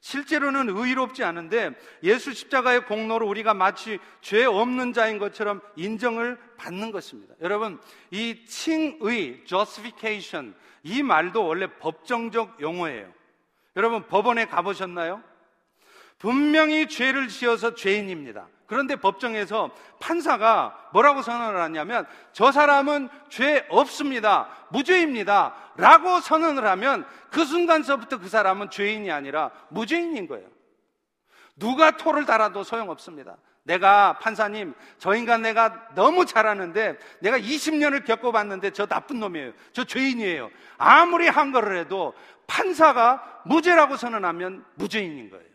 [0.00, 1.70] 실제로는 의롭지 않은데
[2.02, 7.34] 예수 십자가의 공로로 우리가 마치 죄 없는 자인 것처럼 인정을 받는 것입니다.
[7.40, 7.80] 여러분,
[8.10, 13.12] 이 칭의, justification, 이 말도 원래 법정적 용어예요.
[13.76, 15.22] 여러분, 법원에 가보셨나요?
[16.18, 18.48] 분명히 죄를 지어서 죄인입니다.
[18.68, 24.48] 그런데 법정에서 판사가 뭐라고 선언을 하냐면 저 사람은 죄 없습니다.
[24.68, 25.54] 무죄입니다.
[25.76, 30.46] 라고 선언을 하면 그 순간서부터 그 사람은 죄인이 아니라 무죄인인 거예요.
[31.56, 33.38] 누가 토를 달아도 소용없습니다.
[33.62, 39.52] 내가 판사님, 저 인간 내가 너무 잘하는데 내가 20년을 겪어봤는데 저 나쁜 놈이에요.
[39.72, 40.50] 저 죄인이에요.
[40.76, 42.12] 아무리 한 거를 해도
[42.46, 45.46] 판사가 무죄라고 선언하면 무죄인인 거예요.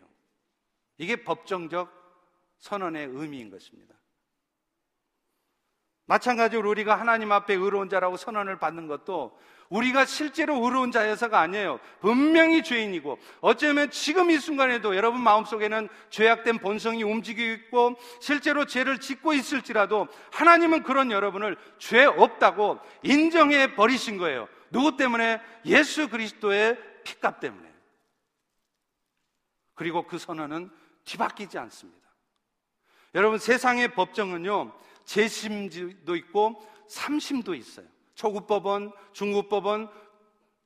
[0.98, 2.03] 이게 법정적
[2.64, 3.94] 선언의 의미인 것입니다.
[6.06, 11.78] 마찬가지로 우리가 하나님 앞에 의로운 자라고 선언을 받는 것도 우리가 실제로 의로운 자여서가 아니에요.
[12.00, 19.34] 분명히 죄인이고 어쩌면 지금 이 순간에도 여러분 마음속에는 죄악된 본성이 움직이고 있고 실제로 죄를 짓고
[19.34, 24.48] 있을지라도 하나님은 그런 여러분을 죄 없다고 인정해 버리신 거예요.
[24.70, 25.40] 누구 때문에?
[25.66, 27.72] 예수 그리스도의 피값 때문에.
[29.74, 30.70] 그리고 그 선언은
[31.04, 32.03] 뒤바뀌지 않습니다.
[33.14, 34.72] 여러분 세상의 법정은요
[35.04, 37.86] 재심도 있고 삼심도 있어요.
[38.14, 39.88] 초급법원, 중급법원,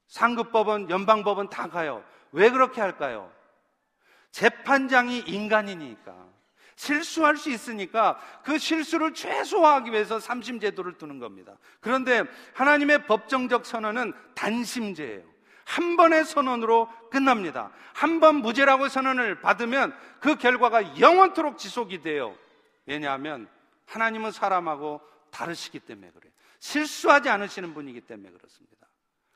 [0.06, 2.04] 상급법원, 연방법원 다 가요.
[2.32, 3.30] 왜 그렇게 할까요?
[4.30, 6.28] 재판장이 인간이니까
[6.76, 11.56] 실수할 수 있으니까 그 실수를 최소화하기 위해서 삼심 제도를 두는 겁니다.
[11.80, 12.22] 그런데
[12.54, 15.37] 하나님의 법정적 선언은 단심제예요.
[15.68, 17.70] 한 번의 선언으로 끝납니다.
[17.94, 22.34] 한 번 무죄라고 선언을 받으면 그 결과가 영원토록 지속이 돼요.
[22.86, 23.48] 왜냐하면
[23.86, 25.00] 하나님은 사람하고
[25.30, 26.32] 다르시기 때문에 그래요.
[26.58, 28.86] 실수하지 않으시는 분이기 때문에 그렇습니다.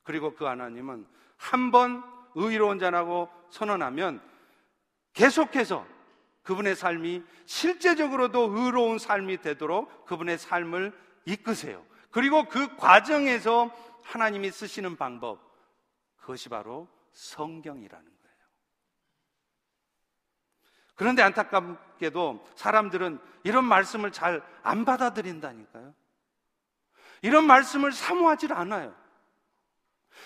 [0.05, 2.03] 그리고 그 하나님은 한 번
[2.35, 4.23] 의로운 자라고 선언하면
[5.13, 5.85] 계속해서
[6.45, 10.93] 그분의 삶이 실제적으로도 의로운 삶이 되도록 그분의 삶을
[11.27, 11.85] 이끄세요.
[12.11, 13.71] 그리고 그 과정에서
[14.03, 15.39] 하나님이 쓰시는 방법,
[16.23, 18.37] 그것이 바로 성경이라는 거예요.
[20.95, 25.93] 그런데 안타깝게도 사람들은 이런 말씀을 잘 안 받아들인다니까요.
[27.23, 28.95] 이런 말씀을 사모하지 않아요.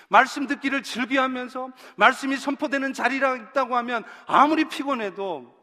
[0.09, 5.57] 말씀 듣기를 즐겨하면서 말씀이 선포되는 자리라 있다고 하면 아무리 피곤해도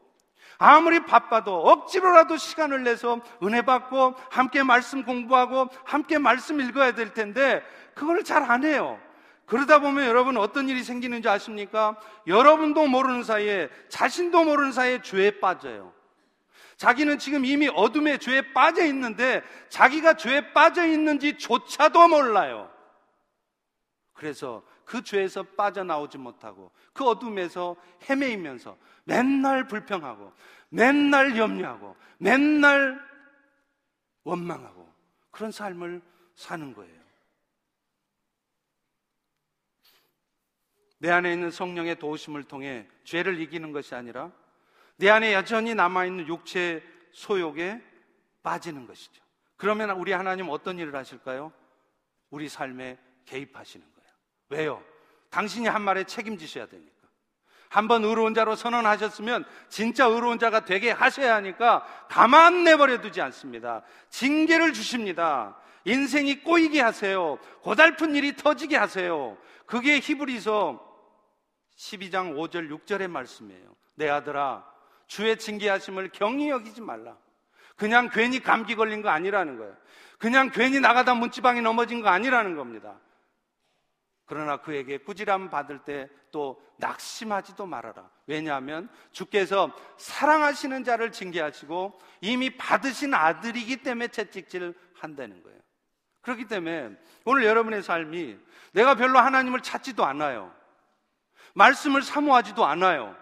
[0.57, 7.63] 아무리 바빠도 억지로라도 시간을 내서 은혜 받고 함께 말씀 공부하고 함께 말씀 읽어야 될 텐데
[7.93, 8.99] 그걸 잘 안 해요.
[9.53, 11.95] 그러다 보면 여러분 어떤 일이 생기는지 아십니까?
[12.25, 15.93] 여러분도 모르는 사이에 자신도 모르는 사이에 죄에 빠져요.
[16.75, 22.71] 자기는 지금 이미 어둠의 죄에 빠져 있는데 자기가 죄에 빠져 있는지조차도 몰라요.
[24.13, 27.75] 그래서 그 죄에서 빠져나오지 못하고 그 어둠에서
[28.09, 30.33] 헤매이면서 맨날 불평하고
[30.69, 32.99] 맨날 염려하고 맨날
[34.23, 34.91] 원망하고
[35.29, 36.01] 그런 삶을
[36.33, 37.02] 사는 거예요.
[41.03, 44.31] 내 안에 있는 성령의 도우심을 통해 죄를 이기는 것이 아니라
[44.95, 47.81] 내 안에 여전히 남아있는 육체 소욕에
[48.41, 49.21] 빠지는 것이죠.
[49.57, 51.51] 그러면 우리 하나님 어떤 일을 하실까요?
[52.29, 54.09] 우리 삶에 개입하시는 거예요.
[54.47, 54.83] 왜요?
[55.29, 56.93] 당신이 한 말에 책임지셔야 되니까.
[57.67, 63.83] 한번 의로운 자로 선언하셨으면 진짜 의로운 자가 되게 하셔야 하니까 가만 내버려 두지 않습니다.
[64.07, 65.57] 징계를 주십니다.
[65.83, 67.39] 인생이 꼬이게 하세요.
[67.61, 69.37] 고달픈 일이 터지게 하세요.
[69.65, 70.92] 그게 히브리서
[71.75, 73.75] 12장 5절 6절의 말씀이에요.
[73.95, 74.65] 내 아들아,
[75.07, 77.17] 주의 징계하심을 경히 여기지 말라.
[77.75, 79.75] 그냥 괜히 감기 걸린 거 아니라는 거예요.
[80.17, 82.99] 그냥 괜히 나가다 문지방에 넘어진 거 아니라는 겁니다.
[84.25, 88.09] 그러나 그에게 꾸지람 받을 때 또 낙심하지도 말아라.
[88.25, 95.59] 왜냐하면 주께서 사랑하시는 자를 징계하시고 이미 받으신 아들이기 때문에 채찍질 한다는 거예요.
[96.21, 98.37] 그렇기 때문에 오늘 여러분의 삶이
[98.71, 100.51] 내가 별로 하나님을 찾지도 않아요.
[101.53, 103.15] 말씀을 사모하지도 않아요.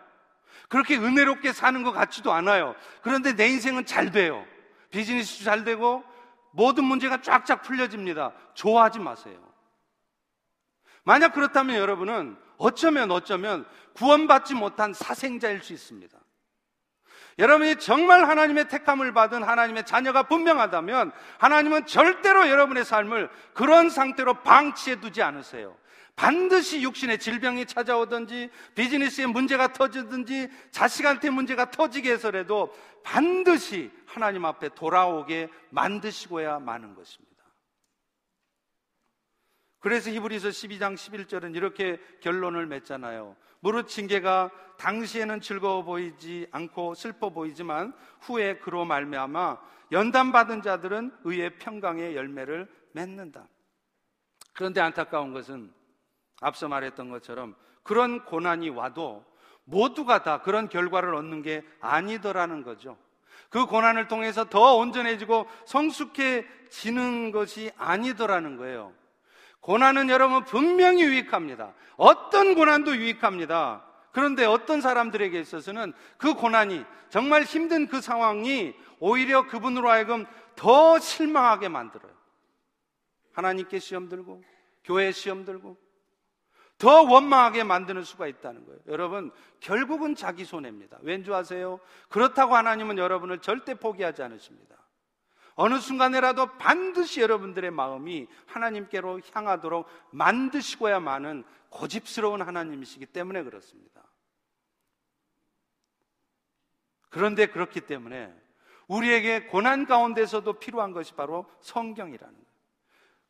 [0.70, 2.76] 그렇게 은혜롭게 사는 것 같지도 않아요.
[3.02, 4.46] 그런데 내 인생은 잘 돼요.
[4.90, 6.04] 비즈니스도 잘 되고
[6.52, 8.32] 모든 문제가 쫙쫙 풀려집니다.
[8.54, 9.38] 좋아하지 마세요.
[11.04, 13.66] 만약 그렇다면 여러분은 어쩌면 어쩌면
[13.96, 16.18] 구원받지 못한 사생자일 수 있습니다.
[17.40, 25.00] 여러분이 정말 하나님의 택함을 받은 하나님의 자녀가 분명하다면 하나님은 절대로 여러분의 삶을 그런 상태로 방치해
[25.00, 25.76] 두지 않으세요.
[26.22, 35.50] 반드시 육신의 질병이 찾아오든지 비즈니스에 문제가 터지든지 자식한테 문제가 터지게 해서라도 반드시 하나님 앞에 돌아오게
[35.72, 37.44] 만드시고야 마는 것입니다.
[39.80, 43.36] 그래서 히브리서 12장 11절은 이렇게 결론을 맺잖아요.
[43.60, 49.60] 무릇 징계가 당시에는 즐거워 보이지 않고 슬퍼 보이지만 후에 그로 말미암아
[49.92, 53.48] 연단 받은 자들은 의의 평강의 열매를 맺는다.
[54.54, 55.81] 그런데 안타까운 것은
[56.42, 59.24] 앞서 말했던 것처럼 그런 고난이 와도
[59.64, 62.98] 모두가 다 그런 결과를 얻는 게 아니더라는 거죠.
[63.50, 68.94] 그 고난을 통해서 더 온전해지고 성숙해지는 것이 아니더라는 거예요.
[69.62, 71.74] 고난은 여러분 분명히 유익합니다.
[71.96, 73.86] 어떤 고난도 유익합니다.
[74.12, 80.26] 그런데 어떤 사람들에게 있어서는 그 고난이 정말 힘든 그 상황이 오히려 그분으로 하여금
[80.56, 82.12] 더 실망하게 만들어요.
[83.34, 84.44] 하나님께 시험 들고,
[84.84, 85.78] 교회 시험 들고,
[86.82, 88.80] 더 원망하게 만드는 수가 있다는 거예요.
[88.88, 90.98] 여러분, 결국은 자기 손해입니다.
[91.04, 91.80] 왠지 아세요?
[92.10, 94.78] 그렇다고 하나님은 여러분을 절대 포기하지 않으십니다.
[95.54, 104.02] 어느 순간에라도 반드시 여러분들의 마음이 하나님께로 향하도록 만드시고야만은 고집스러운 하나님이시기 때문에 그렇습니다.
[107.10, 108.34] 그런데 그렇기 때문에
[108.88, 112.51] 우리에게 고난 가운데서도 필요한 것이 바로 성경이라는 거예요.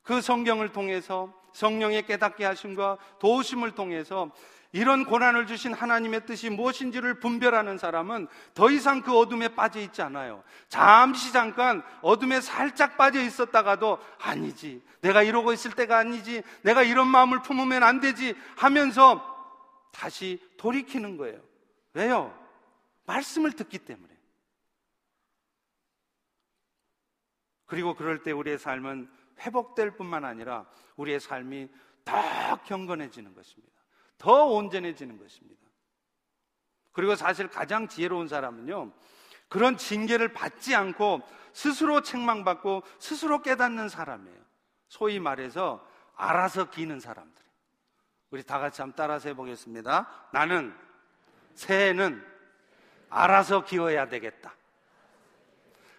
[0.03, 4.31] 그 성경을 통해서 성령의 깨닫게 하심과 도우심을 통해서
[4.73, 10.43] 이런 고난을 주신 하나님의 뜻이 무엇인지를 분별하는 사람은 더 이상 그 어둠에 빠져 있지 않아요.
[10.69, 14.81] 잠시 잠깐 어둠에 살짝 빠져 있었다가도 아니지.
[15.01, 16.41] 내가 이러고 있을 때가 아니지.
[16.61, 19.27] 내가 이런 마음을 품으면 안 되지 하면서
[19.91, 21.41] 다시 돌이키는 거예요.
[21.93, 22.37] 왜요?
[23.05, 24.09] 말씀을 듣기 때문에.
[27.65, 29.09] 그리고 그럴 때 우리의 삶은
[29.41, 30.65] 회복될 뿐만 아니라
[30.95, 31.69] 우리의 삶이
[32.05, 33.73] 더 경건해지는 것입니다.
[34.17, 35.61] 더 온전해지는 것입니다.
[36.91, 38.91] 그리고 사실 가장 지혜로운 사람은요,
[39.47, 41.21] 그런 징계를 받지 않고
[41.53, 44.39] 스스로 책망받고 스스로 깨닫는 사람이에요.
[44.87, 45.85] 소위 말해서
[46.15, 47.41] 알아서 기는 사람들.
[48.29, 50.29] 우리 다 같이 한번 따라서 해보겠습니다.
[50.31, 50.73] 나는
[51.55, 52.25] 새해는
[53.09, 54.53] 알아서 기어야 되겠다.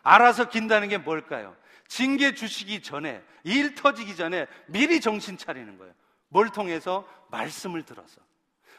[0.03, 1.55] 알아서 긴다는 게 뭘까요?
[1.93, 5.93] 징계 주시기 전에, 일 터지기 전에 미리 정신 차리는 거예요.
[6.29, 7.07] 뭘 통해서?
[7.31, 8.23] 말씀을 들어서.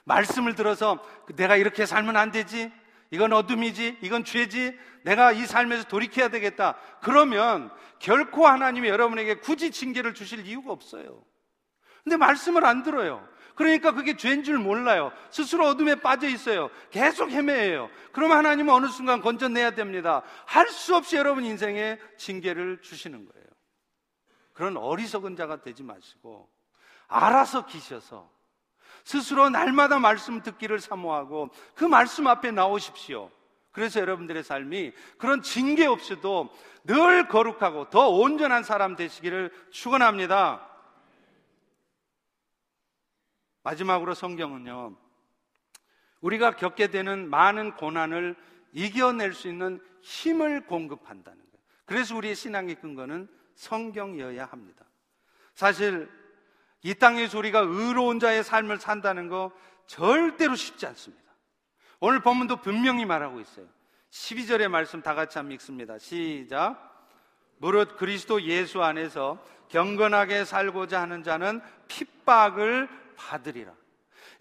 [0.05, 0.97] 말씀을 들어서
[1.36, 2.72] 내가 이렇게 살면 안 되지?
[3.11, 3.99] 이건 어둠이지?
[4.01, 4.76] 이건 죄지?
[5.03, 6.76] 내가 이 삶에서 돌이켜야 되겠다.
[7.03, 11.24] 그러면 결코 하나님이 여러분에게 굳이 징계를 주실 이유가 없어요.
[12.03, 13.30] 근데 말씀을 안 들어요.
[13.55, 15.11] 그러니까 그게 죄인 줄 몰라요.
[15.29, 16.69] 스스로 어둠에 빠져 있어요.
[16.89, 17.89] 계속 헤매요.
[18.11, 20.23] 그러면 하나님은 어느 순간 건져내야 됩니다.
[20.45, 23.47] 할 수 없이 여러분 인생에 징계를 주시는 거예요.
[24.53, 26.49] 그런 어리석은 자가 되지 마시고
[27.07, 28.29] 알아서 기셔서
[29.03, 33.29] 스스로 날마다 말씀 듣기를 사모하고 그 말씀 앞에 나오십시오.
[33.71, 36.49] 그래서 여러분들의 삶이 그런 징계 없이도
[36.85, 40.72] 늘 거룩하고 더 온전한 사람 되시기를 축원합니다.
[43.64, 44.95] 마지막으로 성경은요.
[46.22, 48.36] 우리가 겪게 되는 많은 고난을
[48.72, 51.66] 이겨낼 수 있는 힘을 공급한다는 거예요.
[51.86, 54.86] 그래서 우리의 신앙의 근거는 성경이어야 합니다.
[55.53, 56.09] 사실
[56.82, 59.51] 이 땅에서 우리가 의로운 자의 삶을 산다는 거
[59.86, 61.24] 절대로 쉽지 않습니다.
[61.99, 63.66] 오늘 본문도 분명히 말하고 있어요.
[64.11, 65.97] 12절의 말씀 다 같이 한번 읽습니다.
[65.97, 66.91] 시작.
[67.57, 73.74] 무릇 그리스도 예수 안에서 경건하게 살고자 하는 자는 핍박을 받으리라.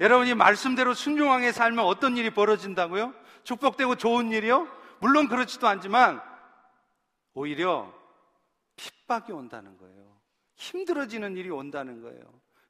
[0.00, 3.14] 여러분이 말씀대로 순종하게 살면 어떤 일이 벌어진다고요?
[3.44, 4.68] 축복되고 좋은 일이요?
[5.00, 6.20] 물론 그렇지도 않지만
[7.34, 7.92] 오히려
[8.76, 10.16] 핍박이 온다는 거예요.
[10.56, 12.22] 힘들어지는 일이 온다는 거예요.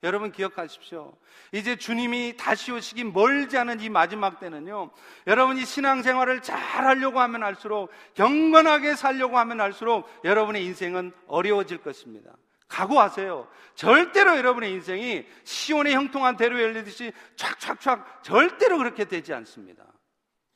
[0.05, 1.17] 여러분 기억하십시오.
[1.53, 4.91] 이제 주님이 다시 오시기 멀지 않은 이 마지막 때는요.
[5.29, 12.33] 여러분이 신앙생활을 잘 하려고 하면 할수록 경건하게 살려고 하면 할수록 여러분의 인생은 어려워질 것입니다.
[12.73, 13.49] 각오하세요.
[13.75, 19.85] 절대로 여러분의 인생이 시온의 형통한 대로 열리듯이 촥촥촥 절대로 그렇게 되지 않습니다.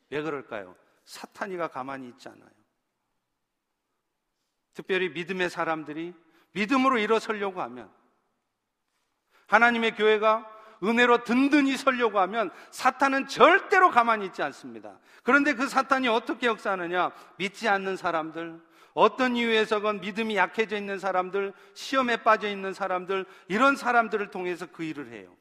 [0.09, 0.75] 왜 그럴까요?
[1.05, 2.49] 사탄이가 가만히 있지 않아요.
[4.73, 6.15] 특별히 믿음의 사람들이
[6.53, 7.93] 믿음으로 일어서려고 하면
[9.47, 10.51] 하나님의 교회가
[10.83, 14.99] 은혜로 든든히 서려고 하면 사탄은 절대로 가만히 있지 않습니다.
[15.23, 17.13] 그런데 그 사탄이 어떻게 역사하느냐?
[17.37, 18.61] 믿지 않는 사람들,
[18.97, 25.13] 어떤 이유에서건 믿음이 약해져 있는 사람들, 시험에 빠져 있는 사람들, 이런 사람들을 통해서 그 일을
[25.13, 25.37] 해요.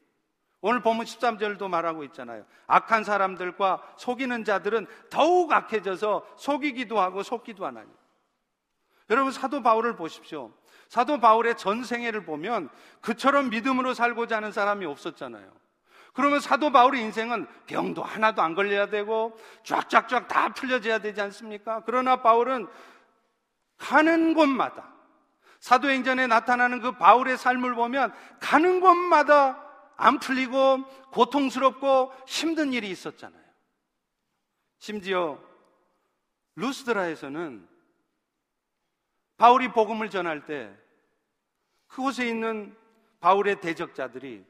[0.60, 2.44] 오늘 보면 13절도 말하고 있잖아요.
[2.66, 7.88] 악한 사람들과 속이는 자들은 더욱 악해져서 속이기도 하고 속기도 하나니.
[9.08, 10.52] 여러분 사도 바울을 보십시오.
[10.90, 12.68] 사도 바울의 전생애를 보면
[13.00, 15.50] 그처럼 믿음으로 살고자 하는 사람이 없었잖아요.
[16.12, 21.82] 그러면 사도 바울의 인생은 병도 하나도 안 걸려야 되고 쫙쫙쫙 다 풀려져야 되지 않습니까?
[21.86, 22.66] 그러나 바울은
[23.76, 24.92] 가는 곳마다
[25.60, 29.62] 사도행전에 나타나는 그 바울의 삶을 보면 가는 곳마다
[29.96, 33.42] 안 풀리고 고통스럽고 힘든 일이 있었잖아요.
[34.78, 35.38] 심지어
[36.56, 37.66] 루스드라에서는
[39.36, 40.74] 바울이 복음을 전할 때
[41.88, 42.76] 그곳에 있는
[43.20, 44.44] 바울의 대적자들이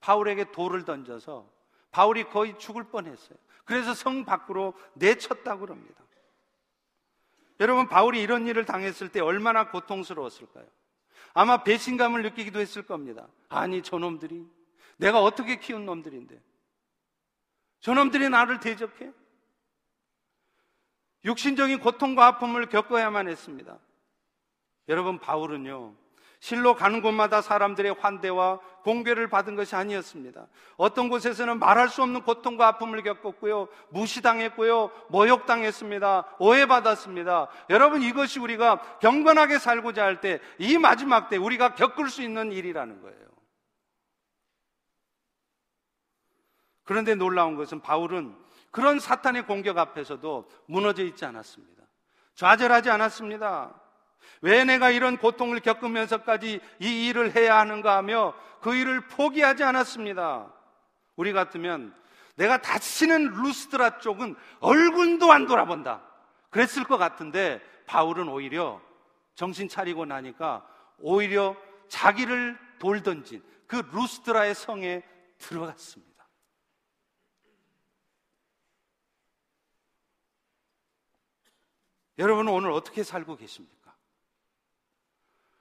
[0.00, 1.50] 바울에게 돌을 던져서
[1.90, 3.38] 바울이 거의 죽을 뻔했어요.
[3.64, 6.03] 그래서 성 밖으로 내쳤다고 그럽니다.
[7.60, 10.66] 여러분, 바울이 이런 일을 당했을 때 얼마나 고통스러웠을까요?
[11.34, 13.28] 아마 배신감을 느끼기도 했을 겁니다.
[13.48, 14.46] 아니, 저놈들이
[14.96, 16.40] 내가 어떻게 키운 놈들인데
[17.80, 19.12] 저놈들이 나를 대적해?
[21.24, 23.78] 육신적인 고통과 아픔을 겪어야만 했습니다.
[24.88, 25.94] 여러분, 바울은요,
[26.44, 30.46] 실로 가는 곳마다 사람들의 환대와 공개를 받은 것이 아니었습니다.
[30.76, 33.68] 어떤 곳에서는 말할 수 없는 고통과 아픔을 겪었고요.
[33.88, 34.90] 무시당했고요.
[35.08, 36.36] 모욕당했습니다.
[36.38, 37.48] 오해받았습니다.
[37.70, 43.00] 여러분 이것이 우리가 경건하게 살고자 할 때 이 마지막 때 우리가 겪을 수 있는 일이라는
[43.00, 43.24] 거예요.
[46.84, 48.36] 그런데 놀라운 것은 바울은
[48.70, 51.84] 그런 사탄의 공격 앞에서도 무너져 있지 않았습니다.
[52.34, 53.80] 좌절하지 않았습니다.
[54.40, 60.52] 왜 내가 이런 고통을 겪으면서까지 이 일을 해야 하는가 하며 그 일을 포기하지 않았습니다.
[61.16, 61.94] 우리 같으면
[62.36, 66.02] 내가 다치는 루스드라 쪽은 얼굴도 안 돌아본다.
[66.50, 68.80] 그랬을 것 같은데 바울은 오히려
[69.34, 70.66] 정신 차리고 나니까
[70.98, 71.56] 오히려
[71.88, 75.02] 자기를 돌 던진 그 루스드라의 성에
[75.38, 76.14] 들어갔습니다.
[82.18, 83.83] 여러분은 오늘 어떻게 살고 계십니까?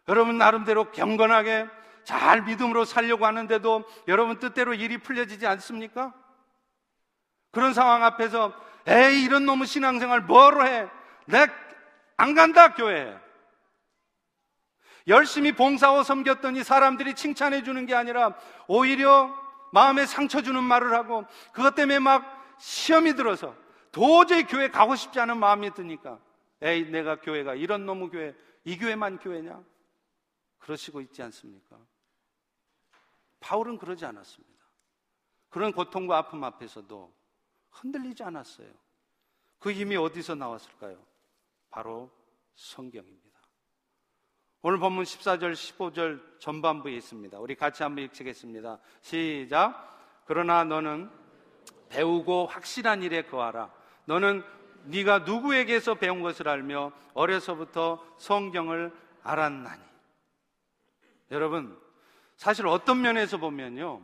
[0.07, 1.67] 여러분 나름대로 경건하게
[2.03, 6.13] 잘 믿음으로 살려고 하는데도 여러분 뜻대로 일이 풀려지지 않습니까?
[7.51, 8.53] 그런 상황 앞에서
[8.85, 10.89] 에이 이런 놈의 신앙생활 뭐로 해?
[11.27, 11.47] 내
[12.17, 13.17] 안 간다 교회.
[15.07, 18.35] 열심히 봉사하고 섬겼더니 사람들이 칭찬해 주는 게 아니라
[18.67, 19.35] 오히려
[19.73, 23.53] 마음에 상처 주는 말을 하고 그것 때문에 막 시험이 들어서
[23.91, 26.19] 도저히 교회 가고 싶지 않은 마음이 드니까
[26.61, 29.59] 에이 내가 교회가 이런 놈의 교회 이 교회만 교회냐?
[30.63, 31.77] 그러시고 있지 않습니까?
[33.41, 34.63] 바울은 그러지 않았습니다.
[35.49, 37.13] 그런 고통과 아픔 앞에서도
[37.69, 38.71] 흔들리지 않았어요.
[39.59, 40.97] 그 힘이 어디서 나왔을까요?
[41.69, 42.09] 바로
[42.55, 43.39] 성경입니다.
[44.61, 47.37] 오늘 본문 14절, 15절 전반부에 있습니다.
[47.39, 48.79] 우리 같이 한번 읽겠습니다.
[49.01, 50.23] 시작.
[50.25, 51.11] 그러나 너는
[51.89, 53.73] 배우고 확실한 일에 거하라.
[54.05, 54.45] 너는
[54.85, 58.93] 네가 누구에게서 배운 것을 알며 어려서부터 성경을
[59.23, 59.92] 알았나니.
[61.33, 61.75] 여러분,
[62.37, 64.01] 사실 어떤 면에서 보면요.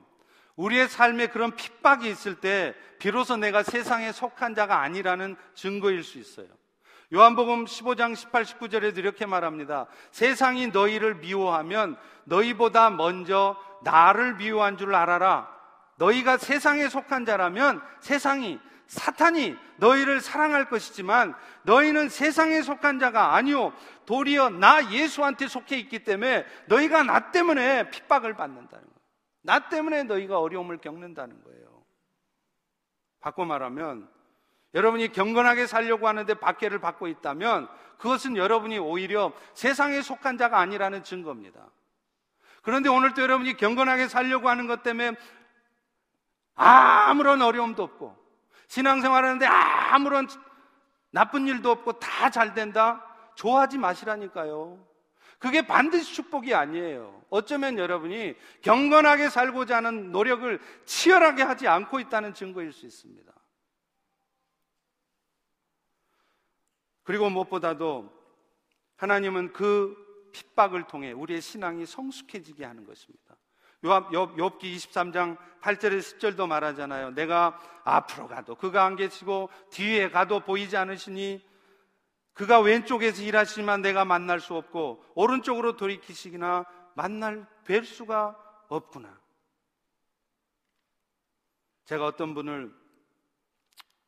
[0.56, 6.48] 우리의 삶에 그런 핍박이 있을 때 비로소 내가 세상에 속한 자가 아니라는 증거일 수 있어요.
[7.14, 9.88] 요한복음 15장 18, 19절에도 이렇게 말합니다.
[10.12, 15.48] 세상이 너희를 미워하면 너희보다 먼저 나를 미워한 줄 알아라.
[15.98, 18.60] 너희가 세상에 속한 자라면 세상이
[18.90, 23.72] 사탄이 너희를 사랑할 것이지만 너희는 세상에 속한 자가 아니요
[24.08, 29.00] 도리어 나 예수한테 속해 있기 때문에 너희가 나 때문에 핍박을 받는다는 거예요.
[29.44, 31.84] 나 때문에 너희가 어려움을 겪는다는 거예요.
[33.20, 34.10] 바꿔 말하면
[34.74, 37.70] 여러분이 경건하게 살려고 하는데 박해를 받고 있다면
[38.00, 41.70] 그것은 여러분이 오히려 세상에 속한 자가 아니라는 증거입니다.
[42.64, 45.16] 그런데 오늘 또 여러분이 경건하게 살려고 하는 것 때문에
[46.56, 48.19] 아무런 어려움도 없고
[48.70, 50.28] 신앙생활 하는데 아무런
[51.12, 53.04] 나쁜 일도 없고 다 잘 된다?
[53.36, 54.88] 좋아하지 마시라니까요.
[55.40, 57.24] 그게 반드시 축복이 아니에요.
[57.30, 63.34] 어쩌면 여러분이 경건하게 살고자 하는 노력을 치열하게 하지 않고 있다는 증거일 수 있습니다.
[67.04, 68.14] 그리고 무엇보다도
[68.98, 73.29] 하나님은 그 핍박을 통해 우리의 신앙이 성숙해지게 하는 것입니다.
[73.84, 77.12] 욥, 욥기 23장 8절에 10절도 말하잖아요.
[77.12, 81.48] 내가 앞으로 가도 그가 안 계시고 뒤에 가도 보이지 않으시니
[82.34, 86.66] 그가 왼쪽에서 일하시지만 내가 만날 수 없고 오른쪽으로 돌이키시기나
[86.96, 88.38] 만날 뵐 수가
[88.70, 89.20] 없구나.
[91.86, 92.74] 제가 어떤 분을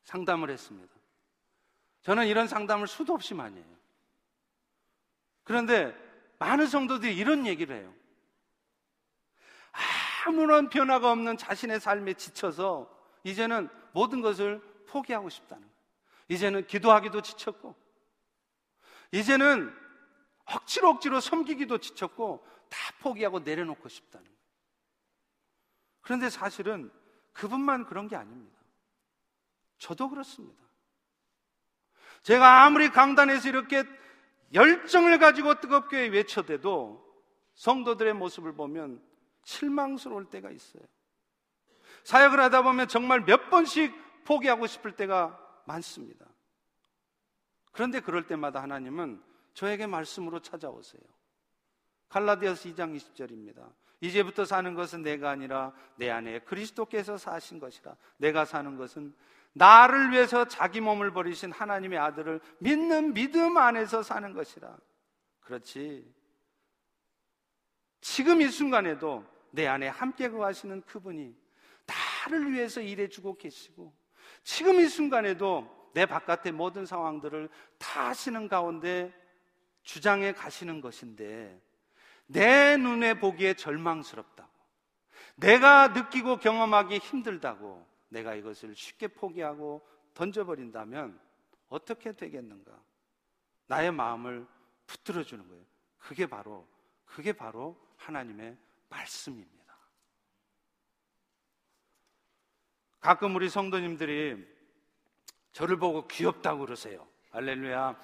[0.03, 0.93] 상담을 했습니다.
[2.03, 3.77] 저는 이런 상담을 수도 없이 많이 해요.
[5.43, 5.93] 그런데
[6.39, 7.93] 많은 성도들이 이런 얘기를 해요.
[10.25, 12.89] 아무런 변화가 없는 자신의 삶에 지쳐서
[13.23, 15.75] 이제는 모든 것을 포기하고 싶다는 거예요.
[16.29, 17.75] 이제는 기도하기도 지쳤고,
[19.11, 19.73] 이제는
[20.45, 24.37] 억지로 억지로 섬기기도 지쳤고, 다 포기하고 내려놓고 싶다는 거예요.
[26.01, 26.91] 그런데 사실은
[27.33, 28.59] 그분만 그런 게 아닙니다.
[29.77, 30.61] 저도 그렇습니다.
[32.23, 33.83] 제가 아무리 강단에서 이렇게
[34.53, 37.05] 열정을 가지고 뜨겁게 외쳐대도
[37.55, 39.01] 성도들의 모습을 보면
[39.43, 40.83] 실망스러울 때가 있어요.
[42.03, 43.93] 사역을 하다 보면 정말 몇 번씩
[44.25, 46.25] 포기하고 싶을 때가 많습니다.
[47.71, 49.21] 그런데 그럴 때마다 하나님은
[49.53, 51.01] 저에게 말씀으로 찾아오세요.
[52.09, 53.71] 갈라디아서 2장 20절입니다.
[54.01, 57.95] 이제부터 사는 것은 내가 아니라 내 안에 그리스도께서 사신 것이라.
[58.17, 59.15] 내가 사는 것은
[59.53, 64.75] 나를 위해서 자기 몸을 버리신 하나님의 아들을 믿는 믿음 안에서 사는 것이라.
[65.41, 66.11] 그렇지.
[68.01, 71.35] 지금 이 순간에도 내 안에 함께 거하시는 그분이
[71.85, 73.93] 나를 위해서 일해주고 계시고
[74.43, 79.13] 지금 이 순간에도 내 바깥의 모든 상황들을 다 하시는 가운데
[79.83, 81.61] 주장해 가시는 것인데
[82.27, 84.49] 내 눈에 보기에 절망스럽다고
[85.35, 89.81] 내가 느끼고 경험하기 힘들다고 내가 이것을 쉽게 포기하고
[90.13, 91.19] 던져버린다면
[91.69, 92.71] 어떻게 되겠는가?
[93.67, 94.45] 나의 마음을
[94.85, 95.63] 붙들어 주는 거예요.
[95.97, 96.67] 그게 바로
[97.05, 98.57] 그게 바로 하나님의
[98.89, 99.61] 말씀입니다.
[102.99, 104.45] 가끔 우리 성도님들이
[105.53, 107.07] 저를 보고 귀엽다고 그러세요.
[107.31, 107.95] 알렐루야.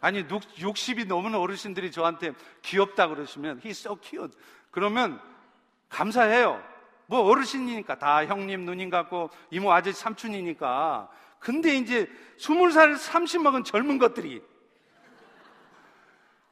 [0.00, 4.36] 아니 60이 넘은 어르신들이 저한테 귀엽다 그러시면 he's so cute.
[4.70, 5.20] 그러면
[5.88, 6.62] 감사해요.
[7.06, 11.10] 뭐 어르신이니까 다 형님 누님 같고 이모 아저씨 삼촌이니까.
[11.38, 12.08] 근데 이제
[12.38, 14.42] 20살 30 먹은 젊은 것들이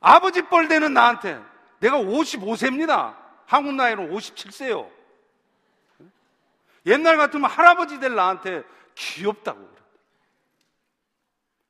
[0.00, 1.40] 아버지 뻘 되는 나한테
[1.80, 3.16] 내가 55세입니다.
[3.46, 4.88] 한국 나이로 57세요.
[6.86, 8.62] 옛날 같으면 할아버지 될 나한테
[8.94, 9.70] 귀엽다고.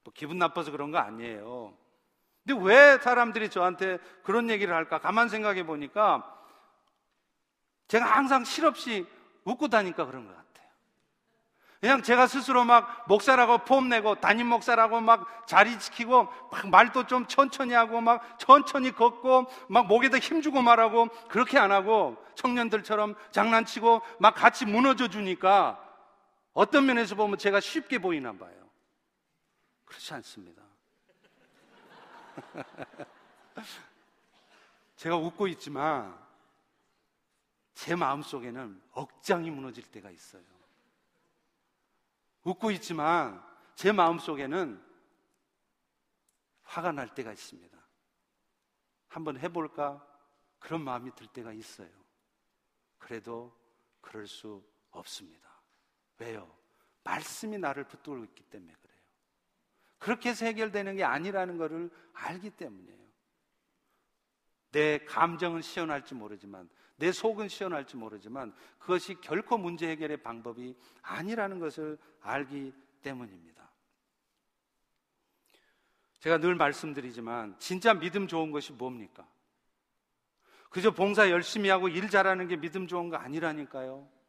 [0.05, 1.75] 뭐 기분 나빠서 그런 거 아니에요.
[2.45, 4.99] 근데 왜 사람들이 저한테 그런 얘기를 할까?
[4.99, 6.37] 가만 생각해 보니까
[7.89, 9.07] 제가 항상 실없이
[9.45, 10.50] 웃고 다니까 그런 것 같아요.
[11.81, 17.27] 그냥 제가 스스로 막 목사라고 폼 내고 담임 목사라고 막 자리 지키고 막 말도 좀
[17.27, 24.35] 천천히 하고 막 천천히 걷고 막 목에다 힘주고 말하고 그렇게 안 하고 청년들처럼 장난치고 막
[24.35, 25.83] 같이 무너져 주니까
[26.53, 28.53] 어떤 면에서 보면 제가 쉽게 보이나 봐요.
[29.87, 30.63] 그렇지 않습니다.
[34.97, 36.15] 제가 웃고 있지만
[37.73, 40.60] 제 마음 속에는 억장이 무너질 때가 있어요.
[42.45, 44.83] 웃고 있지만 제 마음 속에는
[46.63, 47.79] 화가 날 때가 있습니다.
[49.09, 50.07] 한번 해볼까?
[50.59, 51.91] 그런 마음이 들 때가 있어요.
[52.99, 53.57] 그래도
[54.01, 55.51] 그럴 수 없습니다.
[56.19, 56.55] 왜요?
[57.03, 59.01] 말씀이 나를 붙들고 있기 때문에 그래요.
[59.99, 63.01] 그렇게 해서 해결되는 게 아니라는 것을 알기 때문이에요.
[64.71, 66.69] 내 감정은 시원할지 모르지만,
[67.01, 72.73] 내 속은 시원할지 모르지만, 그것이 결코 문제 해결의 방법이 아니라는 것을 알기
[73.03, 73.69] 때문입니다.
[76.21, 79.27] 제가 늘 말씀드리지만, 진짜 믿음 좋은 것이 뭡니까?
[80.69, 84.20] 그저 봉사 열심히 하고 일 잘하는 게 믿음 좋은 거 아니라니까요.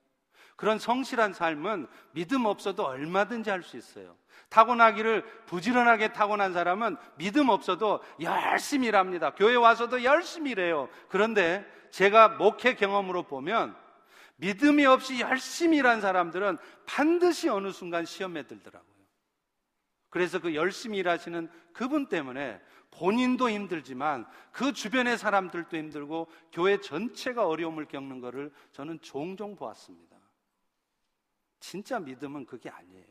[0.55, 4.15] 그런 성실한 삶은 믿음 없어도 얼마든지 할 수 있어요.
[4.49, 9.33] 타고나기를 부지런하게 타고난 사람은 믿음 없어도 열심히 일합니다.
[9.33, 10.89] 교회 와서도 열심히 일해요.
[11.07, 13.75] 그런데 제가 목회 경험으로 보면
[14.37, 18.91] 믿음이 없이 열심히 일한 사람들은 반드시 어느 순간 시험에 들더라고요.
[20.09, 22.59] 그래서 그 열심히 일하시는 그분 때문에
[22.91, 30.10] 본인도 힘들지만 그 주변의 사람들도 힘들고 교회 전체가 어려움을 겪는 것을 저는 종종 보았습니다.
[31.61, 33.05] 진짜 믿음은 그게 아니에요.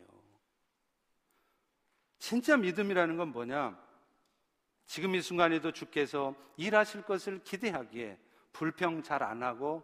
[2.18, 3.80] 진짜 믿음이라는 건 뭐냐?
[4.84, 8.18] 지금 이 순간에도 주께서 일하실 것을 기대하기에
[8.52, 9.82] 불평 잘 안 하고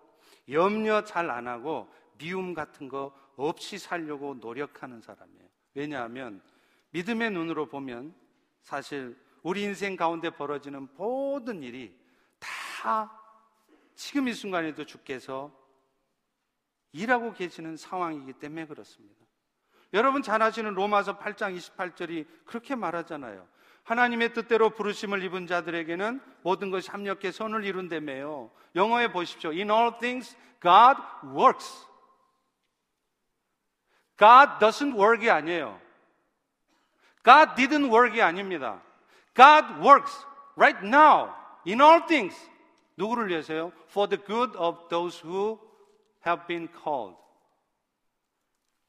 [0.51, 1.89] 염려 잘 안 하고
[2.19, 5.49] 미움 같은 거 없이 살려고 노력하는 사람이에요.
[5.75, 6.43] 왜냐하면
[6.91, 8.15] 믿음의 눈으로 보면
[8.63, 11.97] 사실 우리 인생 가운데 벌어지는 모든 일이
[12.41, 13.23] 다
[13.95, 15.57] 지금 이 순간에도 주께서
[16.93, 19.27] 일하고 계시는 상황이기 때문에 그렇습니다.
[19.93, 23.47] 여러분 잘 아시는 로마서 8장 28절이 그렇게 말하잖아요.
[23.85, 28.51] 하나님의 뜻대로 부르심을 입은 자들에게는 모든 것이 합력해 선을 이룬다며요.
[28.75, 29.51] 영어에 보십시오.
[29.51, 31.87] In all things God works.
[34.19, 35.81] God doesn't work이 아니에요.
[37.25, 38.83] God didn't work이 아닙니다.
[39.35, 40.27] God works
[40.57, 41.33] right now
[41.67, 42.37] in all things.
[42.97, 43.73] 누구를 위해서요?
[43.89, 45.61] For the good of those who
[46.27, 47.17] have been called.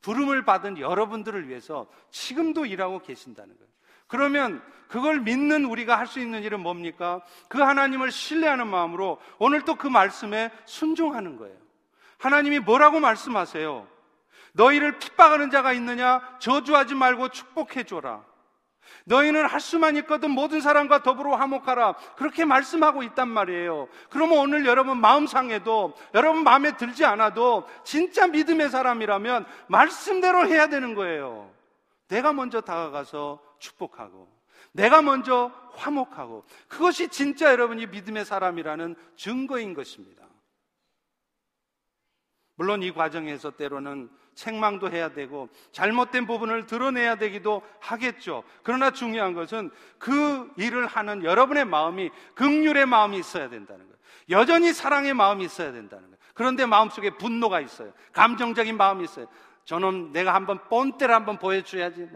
[0.02, 3.68] 부름을 받은 여러분들을 위해서 지금도 일하고 계신다는 거예요.
[4.08, 7.22] 그러면 그걸 믿는 우리가 할 수 있는 일은 뭡니까?
[7.50, 11.58] 그 하나님을 신뢰하는 마음으로 오늘 또 그 말씀에 순종하는 거예요.
[12.18, 13.88] 하나님이 뭐라고 말씀하세요?
[14.54, 16.38] 너희를 핍박하는 자가 있느냐?
[16.40, 18.24] 저주하지 말고 축복해 줘라.
[19.06, 21.94] 너희는 할 수만 있거든 모든 사람과 더불어 화목하라.
[22.16, 23.88] 그렇게 말씀하고 있단 말이에요.
[24.10, 30.94] 그러면 오늘 여러분 마음 상해도 여러분 마음에 들지 않아도 진짜 믿음의 사람이라면 말씀대로 해야 되는
[30.96, 31.52] 거예요.
[32.08, 34.28] 내가 먼저 다가가서 축복하고
[34.72, 40.28] 내가 먼저 화목하고 그것이 진짜 여러분이 믿음의 사람이라는 증거인 것입니다.
[42.56, 48.44] 물론 이 과정에서 때로는 책망도 해야 되고 잘못된 부분을 드러내야 되기도 하겠죠.
[48.62, 53.98] 그러나 중요한 것은 그 일을 하는 여러분의 마음이 극률의 마음이 있어야 된다는 거예요.
[54.30, 56.18] 여전히 사랑의 마음이 있어야 된다는 거예요.
[56.36, 57.92] 그런데 마음속에 분노가 있어요.
[58.14, 59.26] 감정적인 마음이 있어요.
[59.66, 62.08] 저는 내가 한번 본때를 한번 보여줘야지.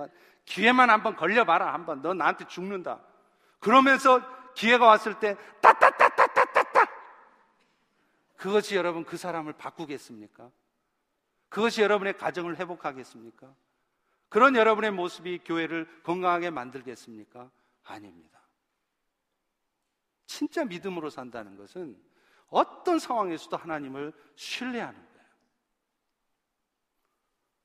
[0.45, 1.73] 기회만 한번 걸려봐라.
[1.73, 2.99] 한번 너 나한테 죽는다.
[3.59, 4.21] 그러면서
[4.53, 6.85] 기회가 왔을 때 따따따따따따따
[8.37, 10.49] 그것이 여러분 그 사람을 바꾸겠습니까?
[11.51, 13.53] 그것이 여러분의 가정을 회복하겠습니까?
[14.29, 17.51] 그런 여러분의 모습이 교회를 건강하게 만들겠습니까?
[17.83, 18.41] 아닙니다.
[20.25, 22.01] 진짜 믿음으로 산다는 것은
[22.47, 25.27] 어떤 상황에서도 하나님을 신뢰하는 거예요.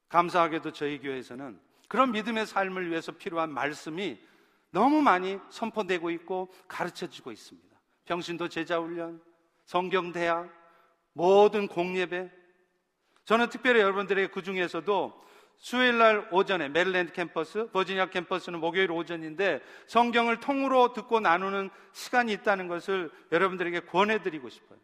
[0.08, 4.20] 감사하게도 저희 교회에서는 그런 믿음의 삶을 위해서 필요한 말씀이
[4.72, 7.80] 너무 많이 선포되고 있고 가르쳐지고 있습니다.
[8.04, 9.22] 병신도 제자훈련,
[9.64, 10.52] 성경대학,
[11.12, 12.35] 모든 공예배,
[13.26, 15.26] 저는 특별히 여러분들에게 그 중에서도
[15.58, 22.68] 수요일 날 오전에 메릴랜드 캠퍼스, 버지니아 캠퍼스는 목요일 오전인데 성경을 통으로 듣고 나누는 시간이 있다는
[22.68, 24.78] 것을 여러분들에게 권해드리고 싶어요.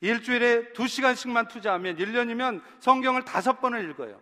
[0.00, 4.20] 일주일에 두 시간씩만 투자하면 1년이면 성경을 다섯 번을 읽어요.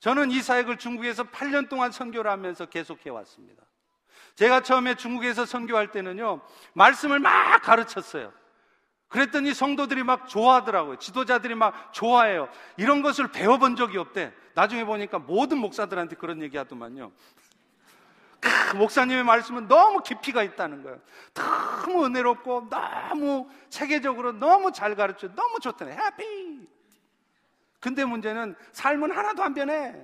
[0.00, 3.62] 저는 이 사역을 중국에서 8년 동안 선교를 하면서 계속해 왔습니다.
[4.34, 6.40] 제가 처음에 중국에서 선교할 때는요,
[6.72, 8.32] 말씀을 막 가르쳤어요.
[9.14, 10.96] 그랬더니 성도들이 막 좋아하더라고요.
[10.96, 12.48] 지도자들이 막 좋아해요.
[12.76, 14.32] 이런 것을 배워본 적이 없대.
[14.54, 17.12] 나중에 보니까 모든 목사들한테 그런 얘기 하더만요.
[18.74, 20.98] 목사님의 말씀은 너무 깊이가 있다는 거예요.
[21.32, 25.92] 너무 은혜롭고 너무 체계적으로 너무 잘 가르쳐 너무 좋다네.
[25.96, 26.68] 해피.
[27.78, 29.94] 근데 문제는 삶은 하나도 안 변해.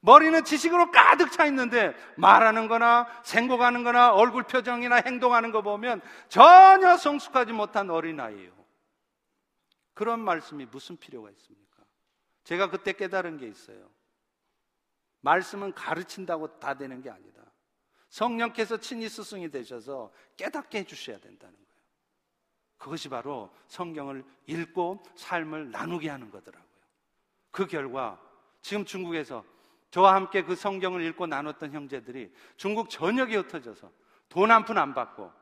[0.00, 6.96] 머리는 지식으로 가득 차 있는데 말하는 거나 생각하는 거나 얼굴 표정이나 행동하는 거 보면 전혀
[6.96, 8.52] 성숙하지 못한 어린아이예요.
[9.94, 11.82] 그런 말씀이 무슨 필요가 있습니까?
[12.44, 13.90] 제가 그때 깨달은 게 있어요.
[15.20, 17.42] 말씀은 가르친다고 다 되는 게 아니다.
[18.08, 21.68] 성령께서 친히 스승이 되셔서 깨닫게 해주셔야 된다는 거예요.
[22.78, 26.68] 그것이 바로 성경을 읽고 삶을 나누게 하는 거더라고요.
[27.50, 28.20] 그 결과
[28.62, 29.44] 지금 중국에서
[29.90, 33.90] 저와 함께 그 성경을 읽고 나눴던 형제들이 중국 전역에 흩어져서
[34.28, 35.32] 돈 한 푼 안 받고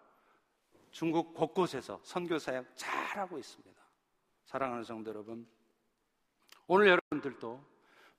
[0.91, 3.81] 중국 곳곳에서 선교 사역 잘하고 있습니다.
[4.45, 5.47] 사랑하는 성도 여러분,
[6.69, 7.63] 오늘 여러분들도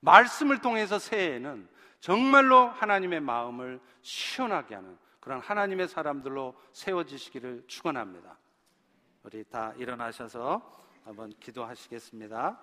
[0.00, 1.68] 말씀을 통해서 새해에는
[2.00, 8.38] 정말로 하나님의 마음을 시원하게 하는 그런 하나님의 사람들로 세워지시기를 축원합니다.
[9.24, 12.60] 우리 다 일어나셔서 한번 기도하시겠습니다.